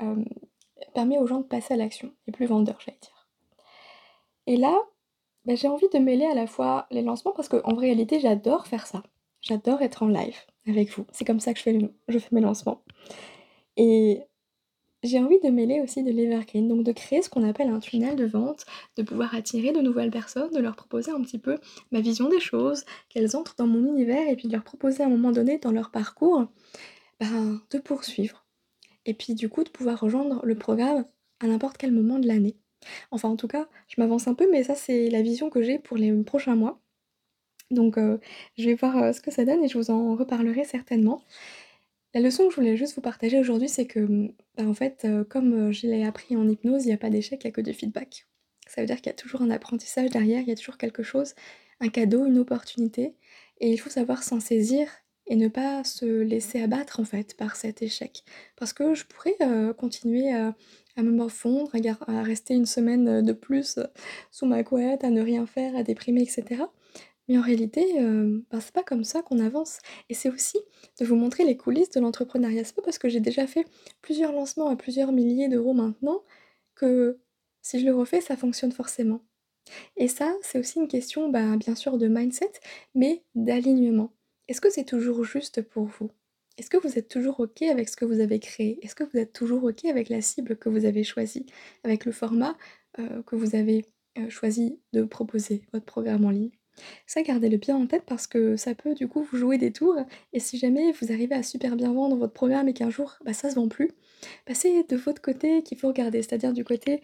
permet 0.94 1.18
aux 1.18 1.28
gens 1.28 1.40
de 1.40 1.44
passer 1.46 1.74
à 1.74 1.78
l'action, 1.78 2.12
est 2.28 2.32
plus 2.32 2.48
vendeur, 2.48 2.78
j'allais 2.86 3.00
dire. 3.02 3.28
Et 4.46 4.58
là, 4.58 4.78
j'ai 5.56 5.68
envie 5.68 5.90
de 5.94 6.00
mêler 6.00 6.26
à 6.26 6.36
la 6.36 6.48
fois 6.48 6.88
les 6.92 7.02
lancements 7.02 7.32
parce 7.32 7.50
qu'en 7.50 7.76
réalité, 7.76 8.20
j'adore 8.20 8.68
faire 8.68 8.88
ça. 8.88 9.04
J'adore 9.42 9.82
être 9.82 10.04
en 10.04 10.08
live 10.08 10.38
avec 10.68 10.90
vous. 10.92 11.06
C'est 11.12 11.26
comme 11.26 11.40
ça 11.40 11.54
que 11.54 11.60
je 11.60 11.64
fais 11.64 11.74
le 11.74 12.20
mes 12.32 12.42
lancements 12.42 12.84
et 13.78 14.24
j'ai 15.04 15.20
envie 15.20 15.40
de 15.40 15.50
mêler 15.50 15.80
aussi 15.80 16.04
de 16.04 16.12
l'evergreen, 16.12 16.68
donc 16.68 16.84
de 16.84 16.92
créer 16.92 17.22
ce 17.22 17.30
qu'on 17.30 17.48
appelle 17.48 17.70
un 17.70 17.80
tunnel 17.80 18.18
de 18.18 18.26
vente, 18.26 18.66
de 18.98 19.04
pouvoir 19.04 19.34
attirer 19.34 19.72
de 19.72 19.80
nouvelles 19.80 20.12
personnes, 20.12 20.52
de 20.52 20.60
leur 20.60 20.76
proposer 20.76 21.12
un 21.12 21.22
petit 21.22 21.40
peu 21.40 21.58
ma 21.92 22.02
vision 22.02 22.28
des 22.28 22.42
choses, 22.42 22.84
qu'elles 23.08 23.38
entrent 23.38 23.56
dans 23.58 23.68
mon 23.68 23.86
univers 23.88 24.28
et 24.28 24.36
puis 24.36 24.50
de 24.50 24.54
leur 24.54 24.64
proposer 24.64 25.04
à 25.04 25.06
un 25.06 25.10
moment 25.10 25.32
donné 25.32 25.58
dans 25.58 25.72
leur 25.72 25.92
parcours, 25.92 26.48
ben, 27.22 27.62
de 27.72 27.78
poursuivre 27.80 28.46
et 29.06 29.14
puis 29.14 29.34
du 29.34 29.48
coup 29.48 29.64
de 29.64 29.70
pouvoir 29.70 30.00
rejoindre 30.00 30.42
le 30.44 30.58
programme 30.58 31.06
à 31.40 31.48
n'importe 31.48 31.78
quel 31.78 31.94
moment 31.94 32.20
de 32.20 32.28
l'année. 32.28 32.58
Enfin 33.12 33.30
en 33.30 33.36
tout 33.38 33.48
cas, 33.48 33.68
je 33.88 33.96
m'avance 34.02 34.28
un 34.28 34.34
peu 34.36 34.48
mais 34.52 34.64
ça 34.64 34.76
c'est 34.76 35.10
la 35.10 35.22
vision 35.22 35.50
que 35.50 35.62
j'ai 35.62 35.80
pour 35.80 35.98
les 35.98 36.12
prochains 36.24 36.56
mois. 36.56 36.82
Donc 37.72 37.98
heu, 37.98 38.20
je 38.58 38.66
vais 38.66 38.76
voir, 38.76 38.98
heu, 39.04 39.14
ce 39.14 39.22
que 39.22 39.32
ça 39.32 39.46
donne 39.46 39.64
et 39.64 39.68
je 39.70 39.78
vous 39.78 39.92
en 39.92 40.16
reparlerai 40.16 40.66
certainement. 40.66 41.24
La 42.14 42.22
leçon 42.22 42.46
que 42.46 42.52
je 42.52 42.56
voulais 42.58 42.78
juste 42.78 42.96
vous 42.96 43.02
partager 43.02 43.40
aujourd'hui, 43.40 43.70
c'est 43.70 43.86
que, 43.88 44.00
mmh, 44.00 44.34
bah, 44.58 44.64
en 44.66 44.74
fait, 44.74 45.06
heu, 45.06 45.24
comme, 45.24 45.72
je 45.72 45.88
l'ai 45.88 46.04
appris 46.06 46.36
en 46.38 46.48
hypnose, 46.48 46.86
il 46.86 46.90
y 46.90 46.94
a 46.94 46.98
pas 46.98 47.10
d'échec, 47.12 47.44
il 47.44 47.48
y 47.48 47.50
a 47.50 47.52
que 47.52 47.62
du 47.62 47.74
feedback. 47.74 48.28
Ça 48.68 48.82
veut 48.82 48.88
dire 48.88 48.98
qu'il 48.98 49.08
y 49.08 49.10
a 49.10 49.14
toujours 49.14 49.42
un 49.44 49.52
apprentissage 49.52 50.10
derrière, 50.12 50.42
il 50.42 50.48
y 50.50 50.52
a 50.52 50.56
toujours 50.56 50.78
quelque 50.78 51.04
chose, 51.04 51.36
un 51.80 51.90
cadeau, 51.90 52.26
une 52.26 52.40
opportunité 52.40 53.16
et 53.60 53.72
il 53.72 53.78
faut 53.80 53.90
savoir 53.90 54.24
s'en 54.24 54.40
saisir 54.40 54.90
et 55.28 55.36
ne 55.36 55.48
pas 55.48 55.84
se 55.84 56.06
laisser 56.06 56.62
abattre, 56.62 57.00
en 57.00 57.06
fait, 57.06 57.38
par 57.38 57.56
cet 57.56 57.82
échec. 57.84 58.24
Parce 58.58 58.74
que 58.74 58.96
je 58.96 59.06
pourrais, 59.06 59.36
continuer 59.78 60.32
à 60.34 60.56
à 61.00 61.04
me 61.04 61.12
morfondre, 61.12 61.72
à 61.76 62.12
à 62.20 62.24
rester 62.24 62.54
une 62.56 62.66
semaine, 62.66 63.08
heu, 63.10 63.24
de 63.24 63.34
plus, 63.34 63.78
heu, 63.78 63.88
sous 64.32 64.46
ma 64.46 64.64
couette, 64.64 65.04
à 65.04 65.10
ne 65.12 65.22
rien 65.22 65.46
faire, 65.48 65.76
à 65.76 65.84
déprimer 65.84 66.22
et 66.24 66.26
cetera. 66.26 66.72
Mais 67.28 67.38
en 67.38 67.42
réalité, 67.42 67.86
heu, 68.02 68.46
ben, 68.52 68.60
c'est 68.60 68.74
pas 68.74 68.84
comme 68.84 69.04
ça 69.04 69.22
qu'on 69.22 69.40
avance 69.40 69.80
et 70.10 70.14
c'est 70.16 70.30
aussi 70.30 70.58
de 71.00 71.06
vous 71.06 71.16
montrer 71.16 71.46
les 71.46 71.58
coulisses 71.58 71.92
de 71.92 72.00
l'entrepreneuriat. 72.02 72.64
C'est 72.64 72.76
pas 72.76 72.82
parce 72.84 72.98
que 73.00 73.10
j'ai 73.10 73.20
déjà 73.22 73.48
fait 73.48 73.66
plusieurs 74.02 74.32
lancements 74.34 74.70
à 74.70 74.76
plusieurs 74.76 75.12
milliers 75.12 75.48
d'euros 75.50 75.74
maintenant, 75.74 76.24
que 76.76 77.20
si 77.62 77.80
je 77.80 77.86
le 77.86 77.96
refais, 77.96 78.22
ça 78.22 78.38
fonctionne 78.38 78.72
forcément. 78.72 79.22
Et 79.98 80.08
ça, 80.08 80.36
c'est 80.42 80.60
aussi 80.60 80.80
une 80.80 80.88
question, 80.88 81.30
bah, 81.30 81.58
bien 81.58 81.76
sûr 81.76 81.98
de 81.98 82.08
mindset, 82.08 82.52
mais 82.96 83.24
d'alignement. 83.36 84.12
Est-ce 84.48 84.62
que 84.62 84.70
c'est 84.72 84.86
toujours 84.86 85.24
juste 85.24 85.62
pour 85.62 85.86
vous? 85.86 86.10
Est-ce 86.60 86.70
que 86.70 86.78
vous 86.78 87.00
êtes 87.00 87.08
toujours 87.08 87.40
OK 87.40 87.62
avec 87.64 87.90
ce 87.90 87.96
que 87.96 88.06
vous 88.06 88.20
avez 88.20 88.40
créé? 88.40 88.80
Est-ce 88.84 88.96
que 88.96 89.04
vous 89.06 89.18
êtes 89.18 89.34
toujours 89.34 89.64
OK 89.64 89.86
avec 89.86 90.10
la 90.10 90.22
cible 90.22 90.58
que 90.58 90.70
vous 90.70 90.86
avez 90.86 91.04
choisie? 91.04 91.46
Avec 91.84 92.06
le 92.06 92.12
format, 92.12 92.58
heu, 93.00 93.24
que 93.26 93.36
vous 93.36 93.56
avez, 93.56 93.86
heu, 94.18 94.30
choisi 94.30 94.80
de 94.94 95.04
proposer, 95.04 95.64
votre 95.74 95.86
programme 95.86 96.26
en 96.26 96.32
ligne? 96.32 96.52
Ça, 97.08 97.22
gardez-le 97.24 97.58
bien 97.58 97.76
en 97.78 97.88
tête 97.88 98.04
parce 98.06 98.28
que 98.28 98.56
ça 98.58 98.76
peut 98.76 98.94
du 98.94 99.08
coup 99.08 99.24
vous 99.24 99.38
jouer 99.38 99.58
des 99.58 99.72
tours 99.74 99.98
et 100.34 100.40
si 100.40 100.58
jamais 100.58 100.92
vous 100.94 101.12
arrivez 101.12 101.36
à 101.36 101.44
super 101.44 101.76
bien 101.76 101.94
vendre 101.94 102.16
votre 102.18 102.34
programme 102.34 102.68
et 102.70 102.74
qu'un 102.74 102.90
jour, 102.90 103.18
bah, 103.26 103.34
ça 103.34 103.50
se 103.50 103.56
vend 103.56 103.68
plus, 103.70 103.92
bah, 104.48 104.54
c'est 104.56 104.88
de 104.90 104.96
votre 104.98 105.22
côté 105.22 105.64
qu'il 105.64 105.78
faut 105.78 105.88
regarder, 105.90 106.22
c'est-à-dire 106.22 106.54
du 106.54 106.64
côté, 106.66 107.02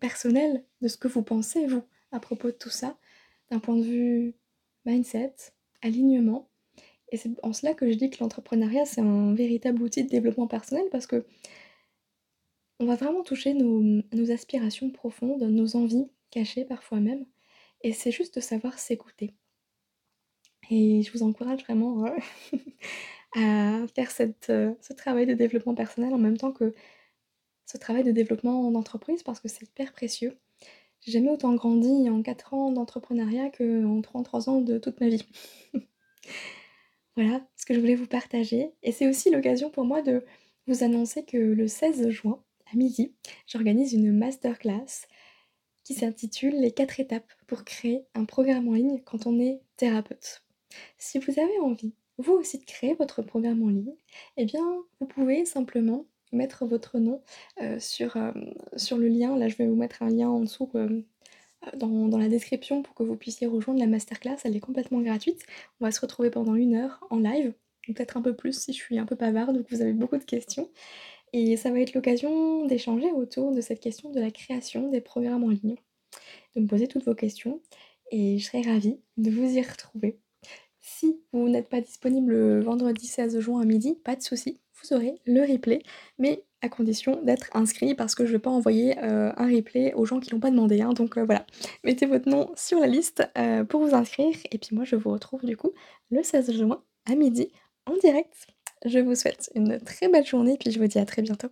personnel 0.00 0.64
de 0.82 0.88
ce 0.88 0.96
que 0.96 1.08
vous 1.08 1.22
pensez 1.22 1.66
vous, 1.66 1.82
à 2.12 2.20
propos 2.20 2.48
de 2.48 2.56
tout 2.56 2.70
ça, 2.70 2.96
d'un 3.50 3.58
point 3.60 3.76
de 3.76 3.82
vue 3.82 4.34
mindset, 4.86 5.34
alignement 5.82 6.48
et 7.14 7.16
c'est 7.16 7.30
en 7.44 7.52
cela 7.52 7.74
que 7.74 7.88
je 7.88 7.96
dis 7.96 8.10
que 8.10 8.16
l'entrepreneuriat, 8.18 8.86
c'est 8.86 9.00
un 9.00 9.34
véritable 9.34 9.80
outil 9.82 10.02
de 10.02 10.08
développement 10.08 10.48
personnel 10.48 10.82
parce 10.90 11.06
qu'on 11.06 11.22
va 12.80 12.96
vraiment 12.96 13.22
toucher 13.22 13.54
nos, 13.54 14.02
aspirations 14.32 14.90
profondes, 14.90 15.42
nos 15.42 15.76
envies 15.76 16.08
cachées 16.32 16.64
parfois 16.64 16.98
même 16.98 17.24
et 17.82 17.92
c'est 17.92 18.10
juste 18.10 18.34
de 18.34 18.40
savoir 18.40 18.80
s'écouter. 18.80 19.32
Et 20.70 21.02
je 21.02 21.12
vous 21.12 21.22
encourage 21.22 21.62
vraiment, 21.62 22.04
heu, 22.04 22.16
à 23.36 23.86
faire 23.94 24.10
heu, 24.50 24.76
ce 24.80 24.92
travail 24.92 25.26
de 25.26 25.34
développement 25.34 25.76
personnel 25.76 26.12
en 26.12 26.18
même 26.18 26.36
temps 26.36 26.50
que 26.50 26.74
ce 27.66 27.78
travail 27.78 28.02
de 28.02 28.10
développement 28.10 28.72
d'entreprise 28.72 29.22
parce 29.22 29.38
que 29.38 29.46
c'est 29.46 29.62
hyper 29.62 29.92
précieux. 29.92 30.36
J'ai 31.02 31.12
jamais 31.12 31.30
autant 31.30 31.54
grandi 31.54 32.10
en 32.10 32.22
4 32.22 32.54
ans 32.54 32.72
d'entrepreneuriat 32.72 33.50
qu'en 33.50 34.02
33 34.02 34.48
ans 34.48 34.60
de 34.60 34.78
toute 34.78 35.00
ma 35.00 35.08
vie. 35.08 35.24
Voilà 37.16 37.46
ce 37.56 37.64
que 37.66 37.74
je 37.74 37.80
voulais 37.80 37.94
vous 37.94 38.06
partager 38.06 38.72
et 38.82 38.92
c'est 38.92 39.08
aussi 39.08 39.30
l'occasion 39.30 39.70
pour 39.70 39.84
moi 39.84 40.02
de 40.02 40.24
vous 40.66 40.82
annoncer 40.82 41.24
que 41.24 41.36
le 41.36 41.68
16 41.68 42.08
juin 42.08 42.42
à 42.72 42.76
midi, 42.76 43.14
j'organise 43.46 43.92
une 43.92 44.16
masterclass 44.16 45.06
qui 45.84 45.94
s'intitule 45.94 46.54
«Les 46.60 46.72
4 46.72 47.00
étapes 47.00 47.30
pour 47.46 47.64
créer 47.64 48.06
un 48.14 48.24
programme 48.24 48.68
en 48.68 48.72
ligne 48.72 49.00
quand 49.04 49.26
on 49.26 49.38
est 49.38 49.60
thérapeute». 49.76 50.42
Si 50.98 51.18
vous 51.18 51.38
avez 51.38 51.58
envie, 51.60 51.94
vous 52.18 52.32
aussi, 52.32 52.58
de 52.58 52.64
créer 52.64 52.94
votre 52.94 53.22
programme 53.22 53.62
en 53.62 53.68
ligne, 53.68 53.94
eh 54.36 54.44
bien, 54.44 54.64
vous 55.00 55.06
pouvez 55.06 55.44
simplement 55.44 56.06
mettre 56.32 56.64
votre 56.66 56.98
nom, 56.98 57.22
sur, 57.78 58.16
hem, 58.16 58.54
sur 58.76 58.98
le 58.98 59.08
lien. 59.08 59.36
Là, 59.36 59.48
je 59.48 59.56
vais 59.56 59.66
vous 59.66 59.76
mettre 59.76 60.02
un 60.02 60.08
lien 60.10 60.28
en 60.28 60.40
dessous, 60.40 60.70
heu, 60.74 61.04
dans 61.76 62.18
la 62.18 62.28
description 62.28 62.82
pour 62.82 62.94
que 62.94 63.02
vous 63.02 63.16
puissiez 63.16 63.46
rejoindre 63.46 63.80
la 63.80 63.86
masterclass. 63.86 64.36
Elle 64.44 64.56
est 64.56 64.60
complètement 64.60 65.00
gratuite. 65.00 65.44
On 65.80 65.84
va 65.84 65.92
se 65.92 66.00
retrouver 66.00 66.30
pendant 66.30 66.54
1 66.54 66.72
heure 66.74 67.04
en 67.10 67.18
live, 67.18 67.52
peut-être 67.86 68.16
un 68.16 68.22
peu 68.22 68.34
plus 68.34 68.58
si 68.58 68.72
je 68.72 68.78
suis 68.78 68.98
un 68.98 69.06
peu 69.06 69.14
bavarde 69.14 69.56
ou 69.56 69.62
que 69.62 69.74
vous 69.74 69.82
avez 69.82 69.92
beaucoup 69.92 70.16
de 70.16 70.24
questions 70.24 70.68
et 71.34 71.56
ça 71.56 71.72
va 71.72 71.80
être 71.80 71.94
l'occasion 71.94 72.64
d'échanger 72.64 73.10
autour 73.10 73.52
de 73.52 73.60
cette 73.60 73.80
question 73.80 74.12
de 74.12 74.20
la 74.20 74.30
création 74.30 74.88
des 74.88 75.00
programmes 75.00 75.42
en 75.42 75.48
ligne, 75.48 75.74
de 76.54 76.60
me 76.60 76.68
poser 76.68 76.86
toutes 76.86 77.04
vos 77.04 77.16
questions 77.16 77.60
et 78.12 78.38
je 78.38 78.44
serai 78.46 78.62
ravie 78.62 79.00
de 79.16 79.32
vous 79.32 79.58
y 79.58 79.60
retrouver. 79.60 80.20
Si 80.80 81.18
vous 81.32 81.48
n'êtes 81.48 81.68
pas 81.68 81.80
disponible 81.80 82.32
le 82.32 82.60
vendredi 82.60 83.08
16 83.08 83.40
juin 83.40 83.60
à 83.60 83.64
midi, 83.64 83.96
pas 84.04 84.14
de 84.14 84.22
souci, 84.22 84.60
vous 84.80 84.96
aurez 84.96 85.20
le 85.24 85.40
replay, 85.40 85.82
mais 86.18 86.44
à 86.64 86.68
condition 86.70 87.20
d'être 87.22 87.48
inscrit 87.54 87.94
parce 87.94 88.14
que 88.14 88.26
je 88.26 88.32
vais 88.32 88.38
pas 88.40 88.50
envoyer, 88.50 88.96
heu, 89.04 89.32
un 89.36 89.48
replay 89.54 89.92
aux 89.94 90.06
gens 90.06 90.20
qui 90.20 90.30
l'ont 90.30 90.40
pas 90.40 90.50
demandé, 90.50 90.80
hein, 90.82 90.92
donc 90.94 91.18
heu, 91.18 91.24
voilà. 91.24 91.46
Mettez 91.84 92.06
votre 92.06 92.28
nom 92.28 92.50
sur 92.56 92.80
la 92.80 92.86
liste, 92.88 93.28
heu, 93.38 93.64
pour 93.66 93.80
vous 93.86 93.94
inscrire 93.94 94.34
et 94.52 94.58
puis 94.58 94.74
moi 94.74 94.84
je 94.84 94.96
vous 94.96 95.10
retrouve 95.12 95.44
du 95.44 95.56
coup 95.56 95.72
le 96.10 96.22
16 96.22 96.52
juin 96.52 96.82
à 97.10 97.14
12:00 97.16 97.52
en 97.86 97.96
direct. 97.98 98.34
Je 98.86 98.98
vous 98.98 99.14
souhaite 99.14 99.50
une 99.54 99.80
très 99.80 100.08
belle 100.08 100.26
journée, 100.26 100.56
puis 100.60 100.70
je 100.70 100.78
vous 100.80 100.86
dis 100.88 100.98
à 100.98 101.06
très 101.06 101.22
bientôt. 101.22 101.48